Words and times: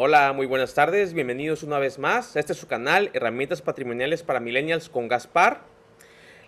Hola, 0.00 0.32
muy 0.32 0.46
buenas 0.46 0.74
tardes, 0.74 1.12
bienvenidos 1.12 1.64
una 1.64 1.80
vez 1.80 1.98
más. 1.98 2.36
Este 2.36 2.52
es 2.52 2.58
su 2.60 2.68
canal, 2.68 3.10
Herramientas 3.14 3.62
Patrimoniales 3.62 4.22
para 4.22 4.38
Millennials 4.38 4.88
con 4.88 5.08
Gaspar. 5.08 5.64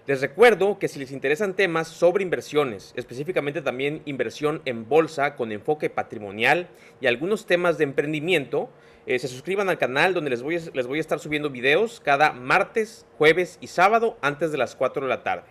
Les 0.06 0.20
recuerdo 0.20 0.78
que 0.78 0.86
si 0.86 1.00
les 1.00 1.10
interesan 1.10 1.56
temas 1.56 1.88
sobre 1.88 2.22
inversiones, 2.22 2.92
específicamente 2.94 3.60
también 3.60 4.02
inversión 4.04 4.62
en 4.66 4.88
bolsa 4.88 5.34
con 5.34 5.50
enfoque 5.50 5.90
patrimonial 5.90 6.68
y 7.00 7.08
algunos 7.08 7.44
temas 7.44 7.76
de 7.76 7.82
emprendimiento, 7.82 8.70
eh, 9.06 9.18
se 9.18 9.26
suscriban 9.26 9.68
al 9.68 9.78
canal 9.78 10.14
donde 10.14 10.30
les 10.30 10.44
voy, 10.44 10.54
a, 10.54 10.60
les 10.72 10.86
voy 10.86 10.98
a 10.98 11.00
estar 11.00 11.18
subiendo 11.18 11.50
videos 11.50 12.00
cada 12.04 12.30
martes, 12.32 13.04
jueves 13.18 13.58
y 13.60 13.66
sábado 13.66 14.16
antes 14.22 14.52
de 14.52 14.58
las 14.58 14.76
4 14.76 15.02
de 15.02 15.08
la 15.08 15.24
tarde. 15.24 15.48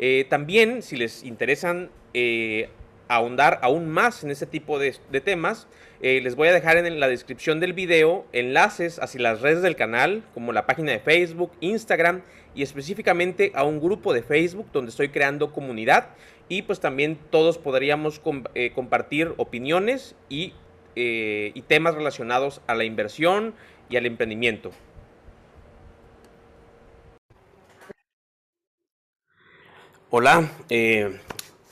Eh, 0.00 0.26
también, 0.28 0.82
si 0.82 0.96
les 0.96 1.22
interesan 1.22 1.88
eh, 2.14 2.68
ahondar 3.06 3.60
aún 3.62 3.88
más 3.88 4.24
en 4.24 4.32
este 4.32 4.46
tipo 4.46 4.80
de, 4.80 4.96
de 5.12 5.20
temas, 5.20 5.68
eh, 6.04 6.20
les 6.20 6.34
voy 6.34 6.48
a 6.48 6.52
dejar 6.52 6.76
en 6.78 6.98
la 6.98 7.06
descripción 7.06 7.60
del 7.60 7.74
video 7.74 8.26
enlaces 8.32 8.98
hacia 8.98 9.20
las 9.20 9.40
redes 9.40 9.62
del 9.62 9.76
canal, 9.76 10.24
como 10.34 10.52
la 10.52 10.66
página 10.66 10.90
de 10.90 10.98
Facebook, 10.98 11.52
Instagram 11.60 12.22
y 12.56 12.64
específicamente 12.64 13.52
a 13.54 13.62
un 13.62 13.80
grupo 13.80 14.12
de 14.12 14.24
Facebook 14.24 14.66
donde 14.72 14.90
estoy 14.90 15.10
creando 15.10 15.52
comunidad 15.52 16.08
y 16.48 16.62
pues 16.62 16.80
también 16.80 17.16
todos 17.30 17.56
podríamos 17.58 18.20
eh, 18.54 18.72
compartir 18.74 19.32
opiniones 19.36 20.16
y, 20.28 20.54
eh, 20.96 21.52
y 21.54 21.62
temas 21.62 21.94
relacionados 21.94 22.62
a 22.66 22.74
la 22.74 22.82
inversión 22.82 23.54
y 23.88 23.96
al 23.96 24.04
emprendimiento. 24.04 24.72
Hola, 30.10 30.50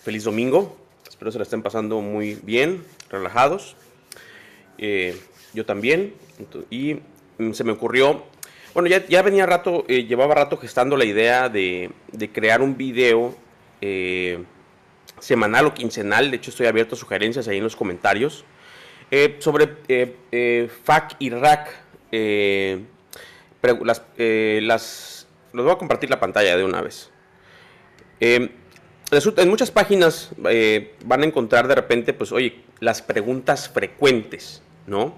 feliz 0.04 0.22
domingo. 0.22 0.76
Espero 1.08 1.32
se 1.32 1.38
la 1.38 1.42
estén 1.42 1.62
pasando 1.62 2.00
muy 2.00 2.36
bien, 2.44 2.84
relajados. 3.10 3.76
Eh, 4.80 5.14
yo 5.52 5.64
también. 5.64 6.14
Y 6.70 6.96
se 7.52 7.64
me 7.64 7.72
ocurrió, 7.72 8.24
bueno, 8.74 8.88
ya, 8.88 9.22
venía 9.22 9.46
rato, 9.46 9.84
eh, 9.88 10.04
llevaba 10.04 10.34
rato 10.34 10.56
gestando 10.56 10.96
la 10.96 11.04
idea 11.04 11.48
de, 11.48 11.90
crear 12.32 12.62
un 12.62 12.76
video 12.76 13.36
eh, 13.80 14.42
semanal 15.18 15.66
o 15.66 15.74
quincenal. 15.74 16.30
De 16.30 16.38
hecho, 16.38 16.50
estoy 16.50 16.66
abierto 16.66 16.94
a 16.94 16.98
sugerencias 16.98 17.46
ahí 17.46 17.58
en 17.58 17.64
los 17.64 17.76
comentarios. 17.76 18.44
sobre 19.38 19.68
FAC 20.84 21.16
y 21.18 21.30
RAC. 21.30 21.84
las, 23.62 24.02
los 25.52 25.64
voy 25.64 25.72
a 25.72 25.78
compartir 25.78 26.10
la 26.10 26.18
pantalla 26.18 26.56
de 26.56 26.64
una 26.64 26.80
vez. 26.80 27.10
Eh, 28.20 28.50
resulta, 29.10 29.42
en 29.42 29.48
muchas 29.48 29.70
páginas 29.70 30.30
van 31.04 31.22
a 31.22 31.26
encontrar 31.26 31.68
de 31.68 31.74
repente, 31.74 32.12
pues, 32.12 32.32
oye, 32.32 32.60
las 32.80 33.02
preguntas 33.02 33.68
frecuentes, 33.68 34.62
¿no? 34.90 35.14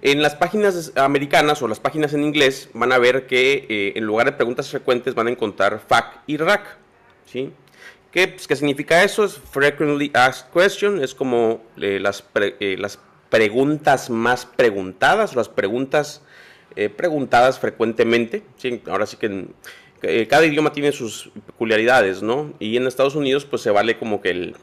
En 0.00 0.22
las 0.22 0.34
páginas 0.34 0.92
americanas 0.96 1.60
o 1.62 1.68
las 1.68 1.78
páginas 1.78 2.14
en 2.14 2.24
inglés 2.24 2.70
van 2.72 2.92
a 2.92 2.98
ver 2.98 3.26
que 3.26 3.66
eh, 3.68 3.92
en 3.96 4.04
lugar 4.04 4.26
de 4.26 4.32
preguntas 4.32 4.68
frecuentes 4.70 5.14
van 5.14 5.26
a 5.26 5.30
encontrar 5.30 5.80
FAQ 5.86 6.22
y 6.26 6.36
RAC, 6.38 6.76
¿sí? 7.26 7.50
¿Qué, 8.10 8.28
pues, 8.28 8.46
qué 8.48 8.56
significa 8.56 9.02
eso? 9.04 9.24
Es 9.24 9.38
Frequently 9.38 10.10
Asked 10.14 10.46
Question, 10.52 11.02
es 11.02 11.14
como 11.14 11.62
eh, 11.80 12.02
eh, 12.60 12.76
las 12.78 12.98
preguntas 13.30 14.10
más 14.10 14.44
preguntadas, 14.46 15.36
las 15.36 15.48
preguntas 15.48 16.22
preguntadas 16.96 17.58
frecuentemente. 17.58 18.42
Ahora 18.86 19.04
sí 19.06 19.18
que 19.18 19.46
cada 20.26 20.44
idioma 20.46 20.72
tiene 20.72 20.90
sus 20.90 21.30
peculiaridades, 21.46 22.22
¿no? 22.22 22.54
Y 22.58 22.76
en 22.78 22.86
Estados 22.86 23.14
Unidos 23.14 23.44
pues 23.44 23.60
se 23.62 23.70
vale 23.70 23.98
como 23.98 24.20
que 24.22 24.30
el- 24.30 24.56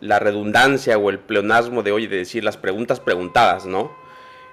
la 0.00 0.18
redundancia 0.18 0.98
o 0.98 1.10
el 1.10 1.18
pleonasmo 1.18 1.82
de, 1.82 1.92
oye, 1.92 2.08
de 2.08 2.18
decir 2.18 2.44
las 2.44 2.56
preguntas 2.56 3.00
preguntadas, 3.00 3.66
¿no? 3.66 3.92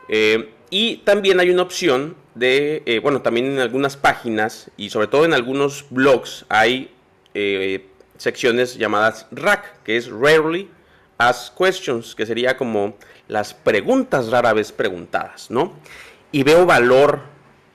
Eh, 0.08 0.52
y 0.70 0.98
también 0.98 1.40
hay 1.40 1.50
una 1.50 1.64
opción 1.64 2.16
de, 2.36 2.84
eh, 2.86 3.00
bueno, 3.00 3.22
también 3.22 3.46
en 3.48 3.60
algunas 3.60 3.98
páginas 3.98 4.72
y 4.78 4.90
sobre 4.90 5.08
todo 5.08 5.26
en 5.26 5.34
algunos 5.34 5.86
blogs 5.90 6.46
hay 6.48 6.92
eh, 7.34 7.88
secciones 8.18 8.78
llamadas 8.78 9.28
RAC, 9.32 9.84
que 9.84 9.98
es 9.98 10.10
Rarely 10.10 10.70
Asked 11.18 11.56
Questions, 11.58 12.16
que 12.16 12.26
sería 12.26 12.58
como 12.58 12.96
las 13.28 13.54
preguntas 13.54 14.30
rara 14.30 14.54
vez 14.54 14.72
preguntadas, 14.72 15.52
¿no? 15.52 15.74
Y 16.32 16.44
veo 16.44 16.66
valor 16.66 17.22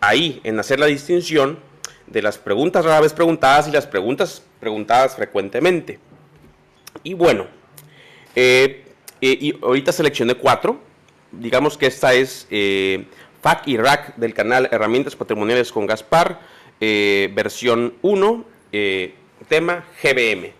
ahí 0.00 0.40
en 0.44 0.58
hacer 0.58 0.80
la 0.80 0.86
distinción 0.86 1.58
de 2.06 2.22
las 2.22 2.38
preguntas 2.38 2.84
rara 2.84 3.00
vez 3.00 3.12
preguntadas 3.12 3.68
y 3.68 3.72
las 3.72 3.86
preguntas 3.86 4.42
preguntadas 4.60 5.16
frecuentemente. 5.16 5.98
Y 7.06 7.14
bueno, 7.14 7.46
eh, 8.34 8.82
eh, 9.20 9.38
y 9.40 9.54
ahorita 9.62 9.92
seleccioné 9.92 10.34
cuatro. 10.34 10.80
Digamos 11.30 11.78
que 11.78 11.86
esta 11.86 12.14
es 12.14 12.48
eh, 12.50 13.04
FAQ 13.42 13.68
y 13.68 13.76
RAC 13.76 14.16
del 14.16 14.34
canal 14.34 14.68
Herramientas 14.72 15.14
Patrimoniales 15.14 15.70
con 15.70 15.86
Gaspar, 15.86 16.40
eh, 16.80 17.30
versión 17.32 17.94
1, 18.02 18.44
eh, 18.72 19.14
tema 19.48 19.84
GBM. 20.02 20.52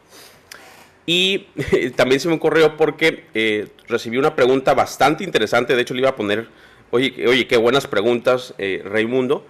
Y 1.04 1.48
también 1.96 2.20
se 2.20 2.28
me 2.28 2.34
ocurrió 2.34 2.76
porque 2.76 3.66
recibí 3.88 4.16
una 4.16 4.36
pregunta 4.36 4.72
bastante 4.72 5.24
interesante, 5.24 5.74
de 5.74 5.82
hecho 5.82 5.94
le 5.94 6.02
iba 6.02 6.10
a 6.10 6.16
poner, 6.16 6.46
oye, 6.92 7.26
oye 7.26 7.48
qué 7.48 7.56
buenas 7.56 7.88
preguntas, 7.88 8.54
Raimundo, 8.84 9.44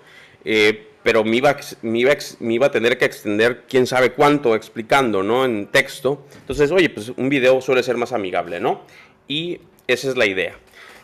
pero 1.07 1.23
me 1.23 1.37
iba, 1.37 1.57
me, 1.83 2.01
iba 2.01 2.17
me 2.41 2.55
iba 2.55 2.67
a 2.67 2.71
tener 2.73 2.99
que 2.99 3.05
extender 3.05 3.63
quién 3.69 3.87
sabe 3.87 4.11
cuánto 4.11 4.57
explicando, 4.57 5.23
¿no? 5.23 5.45
En 5.45 5.69
texto. 5.69 6.27
Entonces, 6.41 6.73
oye, 6.73 6.91
pues 6.91 7.13
un 7.17 7.29
video 7.29 7.61
suele 7.61 7.85
ser 7.85 7.97
más 7.97 8.13
amigable, 8.13 8.59
¿no? 8.59 8.83
Y 9.29 9.61
esa 9.87 10.09
es 10.09 10.17
la 10.17 10.27
idea. 10.27 10.57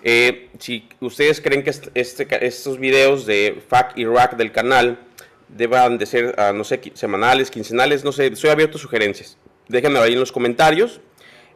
Eh, 0.03 0.49
si 0.59 0.89
ustedes 0.99 1.41
creen 1.41 1.63
que 1.63 1.71
est- 1.71 1.87
este, 1.95 2.27
estos 2.45 2.81
videos 2.81 3.27
de 3.27 3.63
FAQ 3.69 3.97
y 3.97 4.05
RAC 4.05 4.37
del 4.37 4.51
canal 4.51 4.99
deban 5.47 5.99
de 5.99 6.07
ser, 6.07 6.34
ah, 6.37 6.53
no 6.53 6.65
sé, 6.65 6.81
semanales, 6.95 7.53
quincenales, 7.53 8.03
no 8.03 8.11
sé, 8.11 8.27
estoy 8.27 8.51
abierto 8.51 8.79
a 8.79 8.81
sugerencias. 8.81 9.39
Déjenmelo 9.69 10.05
ahí 10.05 10.15
en 10.15 10.19
los 10.19 10.33
comentarios. 10.33 11.01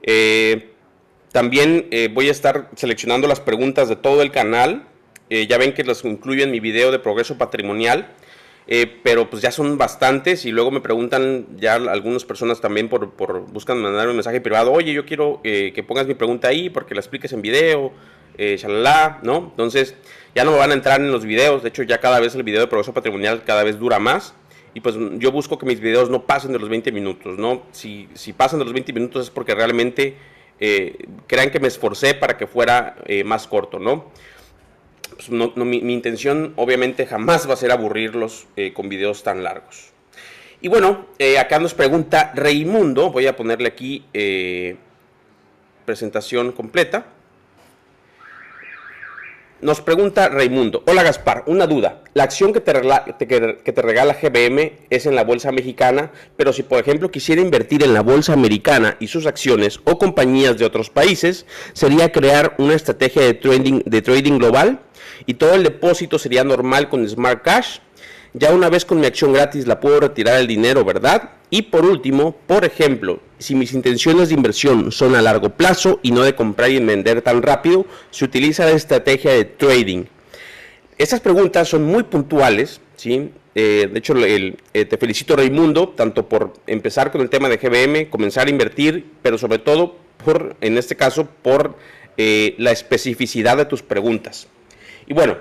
Eh, 0.05 0.69
también 1.33 1.89
eh, 1.91 2.09
voy 2.15 2.29
a 2.29 2.31
estar 2.31 2.71
seleccionando 2.77 3.27
las 3.27 3.41
preguntas 3.41 3.89
de 3.89 3.97
todo 3.97 4.23
el 4.23 4.31
canal. 4.31 4.87
Ya 5.29 5.59
ven 5.59 5.75
que 5.75 5.83
las 5.83 6.05
incluyo 6.05 6.45
en 6.45 6.53
mi 6.53 6.61
video 6.61 6.93
de 6.93 7.01
progreso 7.01 7.37
patrimonial. 7.37 8.07
Eh, 8.69 9.01
pero 9.05 9.31
pues 9.31 9.43
ya 9.43 9.53
son 9.53 9.79
bastantes 9.79 10.45
y 10.45 10.51
luego 10.51 10.73
me 10.73 10.81
preguntan 10.81 11.47
ya 11.57 11.75
algunas 11.75 12.25
personas 12.25 12.61
también 12.61 12.89
por, 12.89 13.13
por 13.13 13.43
buscan 13.53 13.81
mandar 13.81 14.09
un 14.09 14.17
mensaje 14.17 14.41
privado, 14.41 14.73
oye, 14.73 14.93
yo 14.93 15.07
quiero 15.07 15.41
eh, 15.45 15.73
que 15.73 15.85
pongas 15.85 16.09
mi 16.09 16.15
pregunta 16.15 16.49
ahí 16.49 16.69
porque 16.69 16.95
la 16.95 17.01
expliques 17.01 17.33
en 17.33 17.43
video, 17.43 17.93
eh, 18.37 18.57
shalala, 18.59 19.21
¿no? 19.23 19.49
Entonces 19.51 19.95
ya 20.35 20.45
no 20.45 20.51
me 20.51 20.59
van 20.59 20.73
a 20.73 20.75
entrar 20.75 21.01
en 21.01 21.13
los 21.13 21.25
videos, 21.25 21.63
de 21.63 21.69
hecho 21.69 21.85
ya 21.85 21.99
cada 21.99 22.19
vez 22.19 22.35
el 22.35 22.43
video 22.43 22.61
de 22.61 22.67
progreso 22.67 22.93
patrimonial 22.93 23.45
cada 23.45 23.63
vez 23.63 23.79
dura 23.79 24.01
más 24.01 24.35
y 24.75 24.81
pues 24.81 24.97
yo 25.19 25.31
busco 25.31 25.59
que 25.59 25.65
mis 25.65 25.79
videos 25.79 26.11
no 26.11 26.27
pasen 26.27 26.53
de 26.53 26.59
los 26.59 26.69
20 26.69 26.91
minutos, 26.91 27.39
¿no? 27.39 27.63
Si, 27.71 28.09
si 28.15 28.33
pasan 28.33 28.59
de 28.59 28.65
los 28.65 28.75
20 28.75 28.93
minutos 28.93 29.27
es 29.27 29.31
porque 29.31 29.55
realmente 29.55 30.17
eh, 30.59 31.07
crean 31.29 31.51
que 31.51 31.61
me 31.61 31.69
esforcé 31.69 32.15
para 32.15 32.37
que 32.37 32.49
fuera 32.49 32.97
más 33.25 33.47
corto, 33.47 33.79
¿no? 33.79 34.11
Pues 35.17 35.31
no- 35.31 35.53
mi, 35.57 35.79
intención 35.79 36.53
obviamente 36.57 37.07
jamás 37.07 37.49
va 37.49 37.55
a 37.55 37.57
ser 37.57 37.73
aburrirlos 37.73 38.47
eh, 38.57 38.73
con 38.73 38.89
videos 38.89 39.23
tan 39.23 39.43
largos. 39.43 39.93
Y 40.61 40.69
bueno, 40.69 41.07
eh, 41.19 41.39
acá 41.39 41.59
nos 41.59 41.75
pregunta 41.75 42.33
Reimundo, 42.35 43.11
voy 43.11 43.27
a 43.27 43.37
ponerle 43.37 43.69
aquí 43.69 44.05
eh, 44.15 44.77
presentación 45.85 46.53
completa. 46.53 47.07
Nos 49.63 49.81
pregunta 49.81 50.29
Raimundo, 50.29 50.83
hola 50.87 51.03
Gaspar, 51.03 51.45
una 51.47 51.67
duda. 51.67 52.03
La 52.13 52.25
acción 52.25 52.53
que 52.53 52.61
te, 52.61 52.75
te- 52.75 53.27
que 53.27 53.73
te 53.73 53.83
regala 53.83 54.13
GBM 54.21 54.73
es 54.91 55.07
en 55.07 55.15
la 55.15 55.25
bolsa 55.25 55.51
mexicana, 55.51 56.13
pero 56.37 56.53
si 56.53 56.63
por 56.63 56.79
ejemplo 56.79 57.11
quisiera 57.11 57.41
invertir 57.41 57.83
en 57.83 57.95
la 57.95 58.03
bolsa 58.03 58.35
americana 58.35 58.99
y 59.01 59.07
sus 59.09 59.25
acciones 59.25 59.81
o 59.85 59.97
compañías 59.99 60.59
de 60.59 60.67
otros 60.67 60.91
países, 60.91 61.47
sería 61.73 62.13
crear 62.13 62.55
una 62.59 62.75
estrategia 62.75 63.23
de 63.23 63.33
de 63.33 64.03
trading 64.03 64.39
global 64.39 64.81
y 65.25 65.35
todo 65.35 65.55
el 65.55 65.63
depósito 65.63 66.19
sería 66.19 66.45
normal 66.45 66.91
con 66.91 67.09
Smart 67.09 67.43
Cash. 67.43 67.79
Ya 68.39 68.53
una 68.53 68.69
vez 68.69 68.85
con 68.85 69.01
mi 69.01 69.07
acción 69.07 69.33
gratis 69.33 69.67
la 69.67 69.81
puedo 69.81 69.99
retirar 69.99 70.39
el 70.39 70.47
dinero, 70.47 70.85
¿verdad? 70.85 71.31
Y 71.49 71.63
por 71.63 71.87
último, 71.87 72.37
por 72.47 72.67
ejemplo, 72.67 73.21
si 73.39 73.55
mis 73.55 73.73
intenciones 73.73 74.29
de 74.29 74.35
inversión 74.35 74.93
son 74.93 75.15
a 75.15 75.23
largo 75.23 75.49
plazo 75.49 76.01
y 76.03 76.11
no 76.11 76.21
de 76.21 76.35
comprar 76.35 76.71
y 76.71 76.79
vender 76.79 77.23
tan 77.23 77.41
rápido, 77.41 77.87
se 78.11 78.27
utiliza 78.27 78.67
la 78.67 78.73
estrategia 78.73 79.33
de 79.33 79.47
trading. 79.47 80.05
Estas 80.99 81.21
preguntas 81.21 81.67
son 81.67 81.85
muy 81.85 82.03
puntuales, 82.03 82.83
¿sí? 82.97 83.31
Eh, 83.55 83.89
de 83.91 83.99
hecho, 83.99 84.15
eh, 84.19 84.55
te 84.85 84.99
felicito 84.99 85.35
Raimundo, 85.35 85.89
tanto 85.89 86.29
por 86.29 86.53
empezar 86.67 87.11
con 87.11 87.23
el 87.23 87.31
tema 87.31 87.49
de 87.49 87.57
GBM, 87.57 88.11
comenzar 88.11 88.49
a 88.49 88.51
invertir, 88.51 89.13
pero 89.23 89.39
sobre 89.39 89.61
todo, 89.61 89.97
por, 90.23 90.57
en 90.61 90.77
este 90.77 90.95
caso, 90.95 91.27
por 91.41 91.75
eh, 92.19 92.55
la 92.59 92.71
especificidad 92.71 93.57
de 93.57 93.65
tus 93.65 93.83
preguntas. 93.83 94.47
Y 95.07 95.15
bueno, 95.15 95.39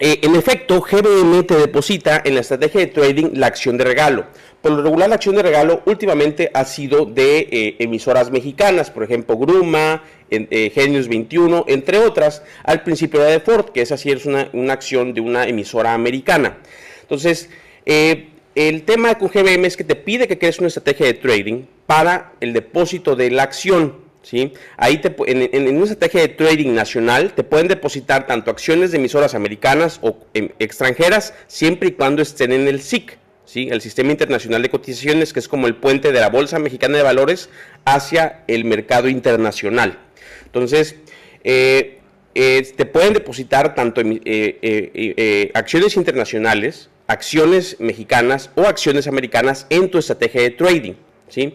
Eh, 0.00 0.20
en 0.22 0.34
efecto, 0.36 0.80
GBM 0.80 1.42
te 1.44 1.56
deposita 1.56 2.22
en 2.24 2.34
la 2.34 2.42
estrategia 2.42 2.80
de 2.80 2.86
trading 2.86 3.30
la 3.32 3.48
acción 3.48 3.76
de 3.76 3.84
regalo. 3.84 4.26
Por 4.62 4.72
lo 4.72 4.82
regular, 4.82 5.08
la 5.08 5.16
acción 5.16 5.34
de 5.34 5.42
regalo 5.42 5.82
últimamente 5.86 6.50
ha 6.54 6.64
sido 6.64 7.04
de 7.04 7.48
eh, 7.50 7.76
emisoras 7.78 8.30
mexicanas, 8.30 8.90
por 8.90 9.02
ejemplo, 9.02 9.36
Gruma, 9.36 10.02
eh, 10.30 10.70
Genius 10.74 11.08
21, 11.08 11.64
entre 11.68 11.98
otras, 11.98 12.42
al 12.64 12.82
principio 12.82 13.20
de 13.20 13.40
Ford, 13.40 13.70
que 13.70 13.82
esa 13.82 13.96
sí 13.96 14.10
es 14.10 14.26
una, 14.26 14.48
una 14.52 14.72
acción 14.72 15.14
de 15.14 15.20
una 15.20 15.46
emisora 15.46 15.94
americana. 15.94 16.58
Entonces, 17.02 17.48
el 17.86 18.82
tema 18.82 19.16
con 19.16 19.28
GBM 19.28 19.64
es 19.64 19.76
que 19.76 19.84
te 19.84 19.96
pide 19.96 20.28
que 20.28 20.38
crees 20.38 20.58
una 20.58 20.68
estrategia 20.68 21.06
de 21.06 21.14
trading 21.14 21.64
para 21.86 22.32
el 22.40 22.52
depósito 22.52 23.16
de 23.16 23.30
la 23.30 23.44
acción. 23.44 24.07
¿Sí? 24.28 24.52
Ahí 24.76 24.98
te, 24.98 25.14
en, 25.26 25.74
una 25.74 25.84
estrategia 25.84 26.20
de 26.20 26.28
trading 26.28 26.74
nacional 26.74 27.32
te 27.32 27.44
pueden 27.44 27.66
depositar 27.66 28.26
tanto 28.26 28.50
acciones 28.50 28.90
de 28.90 28.98
emisoras 28.98 29.34
americanas 29.34 30.00
o 30.02 30.18
em, 30.34 30.50
extranjeras 30.58 31.32
siempre 31.46 31.88
y 31.88 31.92
cuando 31.92 32.20
estén 32.20 32.52
en 32.52 32.68
el 32.68 32.82
SIC, 32.82 33.16
el 33.54 33.80
Sistema 33.80 34.10
Internacional 34.10 34.60
de 34.60 34.68
Cotizaciones, 34.68 35.32
que 35.32 35.40
es 35.40 35.48
como 35.48 35.66
el 35.66 35.76
puente 35.76 36.12
de 36.12 36.20
la 36.20 36.28
Bolsa 36.28 36.58
Mexicana 36.58 36.98
de 36.98 37.02
Valores 37.02 37.48
hacia 37.86 38.44
el 38.46 38.66
mercado 38.66 39.08
internacional. 39.08 39.98
Entonces, 40.44 40.96
eh, 41.42 42.00
eh, 42.34 42.70
te 42.76 42.84
pueden 42.84 43.14
depositar 43.14 43.74
tanto 43.74 44.02
eh, 44.04 45.50
acciones 45.54 45.96
internacionales, 45.96 46.90
acciones 47.06 47.76
mexicanas 47.80 48.50
o 48.54 48.66
acciones 48.66 49.06
americanas 49.06 49.66
en 49.70 49.90
tu 49.90 49.96
estrategia 49.96 50.42
de 50.42 50.50
trading. 50.50 50.94
¿sí? 51.28 51.54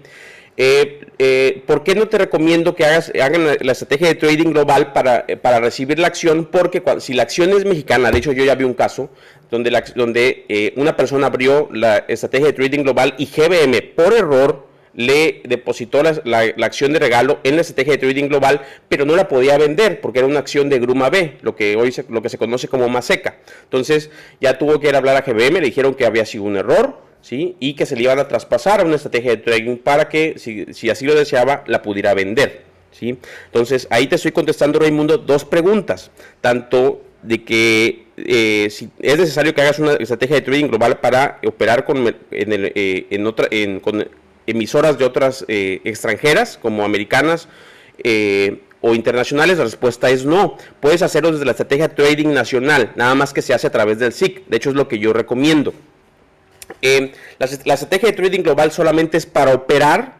Eh, 0.56 1.08
eh, 1.18 1.64
¿Por 1.66 1.84
qué 1.84 1.96
no 1.96 2.08
te 2.08 2.18
recomiendo 2.18 2.76
que 2.76 2.86
hagas, 2.86 3.12
hagan 3.20 3.46
la, 3.60 3.72
estrategia 3.72 4.08
de 4.08 4.16
trading 4.16 4.52
global 4.52 4.94
para, 4.94 5.26
eh, 5.28 5.36
para 5.36 5.60
recibir 5.60 5.98
la 5.98 6.08
acción? 6.08 6.46
Porque 6.46 6.84
si 7.00 7.14
la 7.14 7.24
acción 7.24 7.50
es 7.52 7.66
mexicana, 7.66 8.12
de 8.12 8.20
hecho 8.20 8.32
yo 8.34 8.46
ya 8.46 8.56
vi 8.56 8.64
un 8.64 8.76
caso 8.76 9.10
donde, 9.50 9.72
la, 9.72 9.84
donde 9.96 10.74
una 10.76 10.96
persona 10.96 11.28
abrió 11.28 11.70
la 11.72 11.98
estrategia 12.08 12.48
de 12.48 12.54
trading 12.54 12.84
global 12.84 13.16
y 13.18 13.26
GBM 13.26 13.82
por 13.96 14.14
error 14.14 14.68
le 14.96 15.42
depositó 15.46 16.04
la, 16.04 16.22
la, 16.24 16.66
acción 16.66 16.94
de 16.94 17.00
regalo 17.00 17.40
en 17.44 17.56
la 17.56 17.62
estrategia 17.62 17.94
de 17.94 17.98
trading 17.98 18.28
global, 18.28 18.62
pero 18.90 19.06
no 19.06 19.16
la 19.16 19.28
podía 19.28 19.58
vender 19.58 20.02
porque 20.02 20.20
era 20.20 20.28
una 20.28 20.40
acción 20.40 20.70
de 20.70 20.78
Gruma 20.78 21.10
B, 21.10 21.38
lo 21.42 21.56
que 21.56 21.76
hoy 21.76 21.92
se, 21.92 22.06
lo 22.10 22.22
que 22.22 22.30
se 22.30 22.38
conoce 22.38 22.68
como 22.68 22.88
Maseca. 22.90 23.38
Entonces 23.64 24.12
ya 24.40 24.60
tuvo 24.60 24.80
que 24.80 24.90
ir 24.90 24.96
a 24.96 25.00
hablar 25.00 25.16
a 25.16 25.22
GBM, 25.22 25.54
le 25.54 25.62
dijeron 25.62 25.96
que 25.96 26.06
había 26.06 26.26
sido 26.26 26.44
un 26.44 26.58
error, 26.58 27.00
¿sí? 27.24 27.56
y 27.60 27.74
que 27.74 27.88
se 27.88 27.96
le 27.96 28.04
iban 28.04 28.20
a 28.20 28.28
traspasar 28.28 28.81
a 28.81 28.84
una 28.84 28.98
estrategia 28.98 29.31
de 29.31 29.38
trading 29.38 29.78
para 29.78 30.10
que, 30.10 30.36
si, 30.38 30.90
así 30.90 31.06
lo 31.06 31.16
deseaba, 31.16 31.64
la 31.66 31.81
pudiera 31.81 32.14
vender. 32.14 32.64
¿sí? 32.92 33.18
Entonces, 33.46 33.88
ahí 33.90 34.06
te 34.06 34.16
estoy 34.16 34.31
contestando, 34.31 34.78
Raimundo, 34.78 35.18
dos 35.18 35.46
preguntas, 35.46 36.12
tanto 36.42 37.02
de 37.24 37.44
que 37.44 38.06
eh, 38.18 38.68
si 38.70 38.90
es 39.00 39.18
necesario 39.18 39.56
que 39.56 39.62
hagas 39.62 39.80
una 39.80 39.94
estrategia 39.94 40.36
de 40.36 40.42
trading 40.42 40.68
global 40.68 41.00
para 41.00 41.40
operar 41.48 41.86
con, 41.86 42.06
en, 42.06 42.16
eh, 42.30 43.08
en 43.10 43.25
otra, 43.25 43.48
con 43.81 44.06
emisoras 44.46 45.00
de 45.00 45.06
otras 45.06 45.46
eh, 45.48 45.80
extranjeras, 45.86 46.60
como 46.62 46.84
americanas 46.84 47.48
o 48.81 48.94
internacionales, 48.94 49.60
la 49.60 49.64
respuesta 49.64 50.10
es 50.10 50.25
no. 50.25 50.58
Puedes 50.81 51.02
hacerlo 51.02 51.31
desde 51.31 51.46
la 51.46 51.52
estrategia 51.52 51.88
de 51.88 51.96
trading 51.96 52.34
nacional, 52.34 52.92
nada 52.98 53.16
más 53.16 53.31
que 53.31 53.42
se 53.42 53.54
hace 53.54 53.68
a 53.68 53.72
través 53.72 53.98
del 54.00 54.12
SIC. 54.12 54.46
De 54.48 54.58
hecho, 54.58 54.72
es 54.72 54.75
lo 54.75 54.90
que 54.90 55.00
yo 55.00 55.14
recomiendo. 55.14 55.74
Eh, 56.84 57.14
la, 57.40 57.46
estrategia 57.76 58.10
de 58.10 58.14
trading 58.14 58.42
global 58.42 58.70
solamente 58.74 59.16
es 59.18 59.26
para 59.26 59.54
operar 59.54 60.18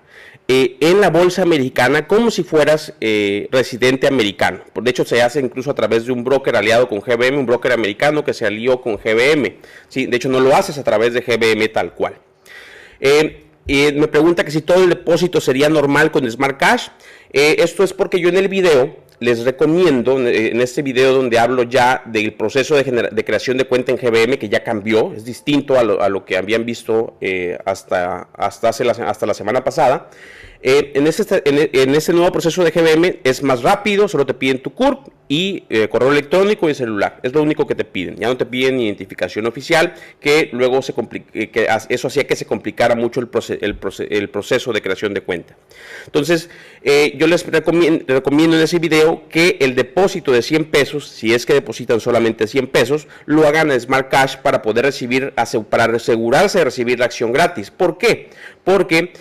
eh, 0.48 0.78
en 0.80 1.02
la 1.02 1.10
bolsa 1.10 1.42
americana 1.42 2.08
como 2.08 2.32
si 2.32 2.44
fueras 2.44 2.94
eh, 3.02 3.50
residente 3.52 4.08
americano. 4.08 4.62
De 4.74 4.90
hecho, 4.90 5.04
se 5.04 5.22
hace 5.22 5.42
incluso 5.42 5.72
a 5.72 5.76
través 5.76 6.06
de 6.06 6.14
un 6.14 6.24
broker 6.24 6.56
aliado 6.56 6.88
con 6.88 7.02
GBM, 7.02 7.38
un 7.38 7.46
broker 7.46 7.74
americano 7.74 8.24
que 8.24 8.34
se 8.34 8.46
alió 8.46 8.80
con 8.80 8.96
GBM. 8.96 9.58
¿sí? 9.90 10.06
De 10.06 10.16
hecho, 10.16 10.30
no 10.30 10.40
lo 10.40 10.56
haces 10.56 10.78
a 10.78 10.86
través 10.86 11.14
de 11.14 11.20
GBM 11.20 11.68
tal 11.68 11.94
cual. 11.94 12.16
me 13.68 14.08
pregunta 14.08 14.46
que 14.46 14.52
si 14.52 14.62
todo 14.62 14.84
el 14.84 14.90
depósito 14.90 15.42
sería 15.42 15.68
normal 15.68 16.12
con 16.12 16.30
Smart 16.32 16.58
Cash. 16.58 16.88
esto 17.34 17.84
es 17.84 17.92
porque 17.92 18.22
yo 18.22 18.30
en 18.30 18.38
el 18.38 18.48
video 18.48 19.03
les 19.20 19.44
recomiendo 19.44 20.20
en 20.20 20.62
este 20.62 20.82
video 20.82 21.14
donde 21.14 21.40
hablo 21.40 21.64
ya 21.64 22.02
del 22.06 22.34
proceso 22.34 22.76
de, 22.76 23.24
creación 23.26 23.58
de 23.58 23.66
cuenta 23.66 23.92
en 23.92 23.98
GBM 23.98 24.38
que 24.38 24.50
ya 24.50 24.64
cambió, 24.64 25.14
es 25.14 25.26
distinto 25.26 25.78
a 25.78 25.84
lo, 25.84 26.26
que 26.26 26.38
habían 26.38 26.66
visto 26.66 27.18
eh, 27.22 27.58
hasta, 27.66 28.30
hasta, 28.34 28.70
hace 28.70 28.90
hasta 28.90 29.26
la 29.26 29.34
semana 29.34 29.64
pasada. 29.64 30.10
Eh, 30.66 30.94
en, 30.96 31.08
este, 31.08 31.44
en, 31.46 31.94
este 31.94 32.14
nuevo 32.14 32.32
proceso 32.32 32.64
de 32.64 32.72
GBM 32.72 33.20
es 33.26 33.44
más 33.44 33.64
rápido, 33.64 34.08
solo 34.08 34.26
te 34.26 34.34
piden 34.34 34.64
tu 34.64 34.74
CURP 34.74 35.10
y 35.28 35.66
eh, 35.70 35.90
correo 35.90 36.12
electrónico 36.12 36.70
y 36.70 36.74
celular. 36.74 37.20
Es 37.22 37.34
lo 37.34 37.42
único 37.42 37.68
que 37.68 37.76
te 37.76 37.84
piden. 37.84 38.16
Ya 38.16 38.28
no 38.28 38.38
te 38.38 38.46
piden 38.46 38.80
identificación 38.80 39.46
oficial, 39.46 39.94
que 40.22 40.50
luego 40.54 40.82
se 40.82 40.94
eh, 41.34 41.50
que 41.50 41.68
eso 41.90 42.08
hacía 42.08 42.26
que 42.26 42.38
se 42.38 42.46
complicara 42.46 42.96
mucho 42.96 43.20
el, 43.20 43.30
el, 44.10 44.30
proceso 44.30 44.72
de 44.72 44.82
creación 44.82 45.14
de 45.14 45.22
cuenta. 45.22 45.58
Entonces, 46.06 46.50
yo 47.16 47.28
les 47.28 47.46
recomiendo, 47.46 48.06
recomiendo, 48.08 48.56
en 48.56 48.64
ese 48.64 48.80
video 48.80 49.24
que 49.28 49.58
el 49.60 49.76
depósito 49.76 50.32
de 50.32 50.42
100 50.42 50.66
pesos, 50.66 51.10
si 51.10 51.34
es 51.34 51.46
que 51.46 51.54
depositan 51.54 52.00
solamente 52.00 52.48
100 52.48 52.68
pesos, 52.68 53.08
lo 53.26 53.46
hagan 53.48 53.70
en 53.72 53.82
Smart 53.82 54.10
Cash 54.10 54.38
para 54.38 54.62
poder 54.62 54.86
recibir, 54.86 55.34
para 55.70 55.96
asegurarse 55.96 56.60
de 56.60 56.66
recibir 56.66 57.00
la 57.00 57.06
acción 57.06 57.34
gratis. 57.34 57.70
¿Por 57.70 57.98
qué? 57.98 58.30
Porque 58.64 59.12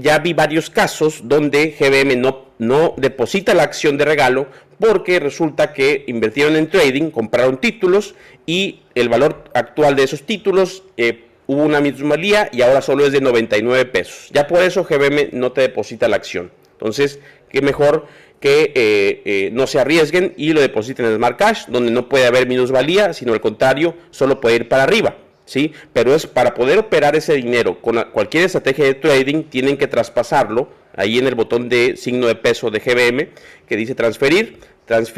ya 0.00 0.18
vi 0.18 0.32
varios 0.32 0.70
casos 0.76 1.22
donde 1.24 1.74
GBM 1.78 2.20
no, 2.58 2.94
deposita 2.98 3.54
la 3.54 3.62
acción 3.62 3.96
de 3.96 4.04
regalo 4.04 4.46
porque 4.78 5.18
resulta 5.18 5.72
que 5.72 6.04
invirtieron 6.06 6.54
en 6.54 6.68
trading, 6.68 7.10
compraron 7.10 7.58
títulos 7.58 8.14
y 8.44 8.80
el 8.94 9.08
valor 9.08 9.44
actual 9.54 9.96
de 9.96 10.02
esos 10.02 10.24
títulos 10.24 10.82
eh, 10.98 11.24
hubo 11.46 11.62
una 11.62 11.80
minusvalía 11.80 12.50
y 12.52 12.60
ahora 12.60 12.82
solo 12.82 13.06
es 13.06 13.12
de 13.12 13.22
99 13.22 13.86
pesos. 13.86 14.28
Ya 14.34 14.46
por 14.46 14.60
eso 14.62 14.84
GBM 14.84 15.30
no 15.32 15.52
te 15.52 15.62
deposita 15.62 16.08
la 16.08 16.16
acción. 16.16 16.52
Entonces, 16.72 17.20
qué 17.48 17.62
mejor 17.62 18.06
que 18.38 18.72
eh, 18.74 19.22
eh, 19.24 19.50
no 19.54 19.66
se 19.66 19.80
arriesguen 19.80 20.34
y 20.36 20.52
lo 20.52 20.60
depositen 20.60 21.06
en 21.06 21.16
Smart 21.16 21.38
Cash, 21.38 21.68
donde 21.68 21.90
no 21.90 22.06
puede 22.10 22.26
haber 22.26 22.46
minusvalía, 22.46 23.14
sino 23.14 23.32
al 23.32 23.40
contrario, 23.40 23.94
solo 24.10 24.42
puede 24.42 24.56
ir 24.56 24.68
para 24.68 24.82
arriba. 24.82 25.16
¿Sí? 25.46 25.72
Pero 25.94 26.14
es 26.14 26.26
para 26.26 26.52
poder 26.52 26.78
operar 26.78 27.16
ese 27.16 27.34
dinero 27.34 27.80
con 27.80 27.96
cualquier 28.12 28.44
estrategia 28.44 28.84
de 28.84 28.94
trading, 28.94 29.44
tienen 29.44 29.78
que 29.78 29.86
traspasarlo 29.86 30.68
ahí 30.94 31.18
en 31.18 31.26
el 31.26 31.34
botón 31.34 31.70
de 31.70 31.96
signo 31.96 32.26
de 32.26 32.34
peso 32.34 32.70
de 32.70 32.80
GBM 32.80 33.28
que 33.66 33.76
dice 33.76 33.94
transferir, 33.94 34.58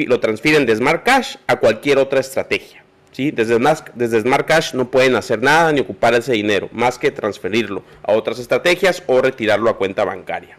lo 0.07 0.21
transfieren 0.21 0.67
de 0.67 0.77
Smart 0.77 1.05
Cash 1.05 1.37
a 1.47 1.57
cualquier 1.57 1.99
otra 1.99 2.21
estrategia. 2.21 2.85
¿sí? 3.13 3.31
Desde, 3.31 3.59
desde 3.95 4.21
Smart 4.21 4.47
Cash 4.47 4.75
no 4.75 4.91
pueden 4.91 5.17
hacer 5.17 5.43
nada 5.43 5.73
ni 5.73 5.81
ocupar 5.81 6.15
ese 6.15 6.33
dinero, 6.33 6.69
más 6.73 6.99
que 6.99 7.11
transferirlo 7.11 7.83
a 8.03 8.13
otras 8.13 8.39
estrategias 8.39 9.03
o 9.07 9.21
retirarlo 9.21 9.71
a 9.71 9.77
cuenta 9.77 10.05
bancaria. 10.05 10.59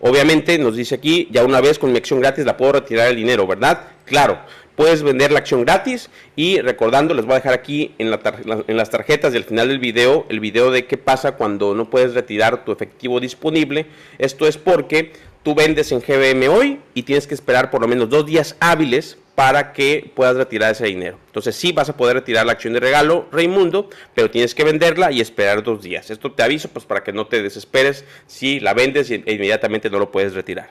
Obviamente 0.00 0.58
nos 0.58 0.76
dice 0.76 0.94
aquí, 0.94 1.28
ya 1.32 1.44
una 1.44 1.60
vez 1.60 1.78
con 1.78 1.90
mi 1.90 1.98
acción 1.98 2.20
gratis 2.20 2.44
la 2.44 2.56
puedo 2.56 2.72
retirar 2.72 3.08
el 3.08 3.16
dinero, 3.16 3.46
¿verdad? 3.48 3.80
Claro, 4.04 4.38
puedes 4.78 5.02
vender 5.02 5.32
la 5.32 5.40
acción 5.40 5.64
gratis 5.64 6.08
y 6.36 6.60
recordando, 6.60 7.12
les 7.12 7.24
voy 7.24 7.32
a 7.32 7.38
dejar 7.38 7.52
aquí 7.52 7.96
en, 7.98 8.12
las 8.12 8.90
tarjetas 8.90 9.32
del 9.32 9.42
final 9.42 9.66
del 9.66 9.80
video, 9.80 10.24
el 10.28 10.38
video 10.38 10.70
de 10.70 10.86
qué 10.86 10.96
pasa 10.96 11.32
cuando 11.32 11.74
no 11.74 11.90
puedes 11.90 12.14
retirar 12.14 12.64
tu 12.64 12.70
efectivo 12.70 13.18
disponible. 13.18 13.86
Esto 14.18 14.46
es 14.46 14.56
porque 14.56 15.14
tú 15.42 15.56
vendes 15.56 15.90
en 15.90 15.98
GBM 15.98 16.48
hoy 16.48 16.78
y 16.94 17.02
tienes 17.02 17.26
que 17.26 17.34
esperar 17.34 17.72
por 17.72 17.80
lo 17.80 17.88
menos 17.88 18.08
dos 18.08 18.24
días 18.24 18.54
hábiles 18.60 19.18
para 19.34 19.72
que 19.72 20.12
puedas 20.14 20.36
retirar 20.36 20.70
ese 20.70 20.86
dinero. 20.86 21.18
Entonces 21.26 21.56
sí 21.56 21.72
vas 21.72 21.88
a 21.88 21.96
poder 21.96 22.14
retirar 22.14 22.46
la 22.46 22.52
acción 22.52 22.72
de 22.72 22.78
regalo 22.78 23.26
Raimundo, 23.32 23.90
pero 24.14 24.30
tienes 24.30 24.54
que 24.54 24.62
venderla 24.62 25.10
y 25.10 25.20
esperar 25.20 25.64
dos 25.64 25.82
días. 25.82 26.08
Esto 26.08 26.30
te 26.30 26.44
aviso 26.44 26.68
pues 26.68 26.84
para 26.84 27.02
que 27.02 27.12
no 27.12 27.26
te 27.26 27.42
desesperes 27.42 28.04
si 28.28 28.60
la 28.60 28.74
vendes 28.74 29.10
e 29.10 29.16
inmediatamente 29.26 29.90
no 29.90 29.98
lo 29.98 30.12
puedes 30.12 30.34
retirar. 30.34 30.70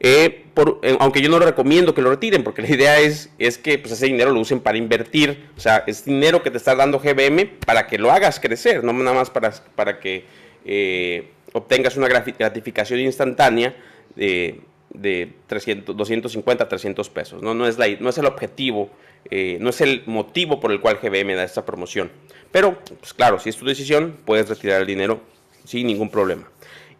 Eh, 0.00 0.44
eh, 0.82 0.96
aunque 1.00 1.20
yo 1.20 1.28
no 1.28 1.38
recomiendo 1.38 1.94
que 1.94 2.02
lo 2.02 2.10
retiren, 2.10 2.42
porque 2.44 2.62
la 2.62 2.68
idea 2.68 2.98
es, 2.98 3.30
es 3.38 3.58
que 3.58 3.78
pues, 3.78 3.92
ese 3.92 4.06
dinero 4.06 4.30
lo 4.32 4.40
usen 4.40 4.60
para 4.60 4.78
invertir, 4.78 5.48
o 5.56 5.60
sea, 5.60 5.84
es 5.86 6.04
dinero 6.04 6.42
que 6.42 6.50
te 6.50 6.56
está 6.56 6.74
dando 6.74 6.98
GBM 6.98 7.46
para 7.64 7.86
que 7.86 7.98
lo 7.98 8.10
hagas 8.10 8.40
crecer, 8.40 8.84
no 8.84 8.92
nada 8.92 9.16
más 9.16 9.30
para, 9.30 9.52
para 9.74 10.00
que 10.00 10.24
eh, 10.64 11.30
obtengas 11.52 11.96
una 11.96 12.08
gratificación 12.08 13.00
instantánea 13.00 13.76
de, 14.14 14.60
de 14.90 15.32
300, 15.46 15.96
250, 15.96 16.68
300 16.68 17.10
pesos. 17.10 17.42
No, 17.42 17.54
no, 17.54 17.66
es, 17.66 17.78
la, 17.78 17.86
no 18.00 18.10
es 18.10 18.18
el 18.18 18.26
objetivo, 18.26 18.90
eh, 19.30 19.58
no 19.60 19.70
es 19.70 19.80
el 19.80 20.02
motivo 20.06 20.60
por 20.60 20.72
el 20.72 20.80
cual 20.80 20.98
GBM 21.02 21.34
da 21.34 21.44
esta 21.44 21.64
promoción. 21.64 22.10
Pero, 22.50 22.78
pues 23.00 23.12
claro, 23.14 23.38
si 23.38 23.50
es 23.50 23.56
tu 23.56 23.66
decisión, 23.66 24.16
puedes 24.24 24.48
retirar 24.48 24.80
el 24.80 24.86
dinero 24.86 25.20
sin 25.64 25.86
ningún 25.86 26.10
problema. 26.10 26.50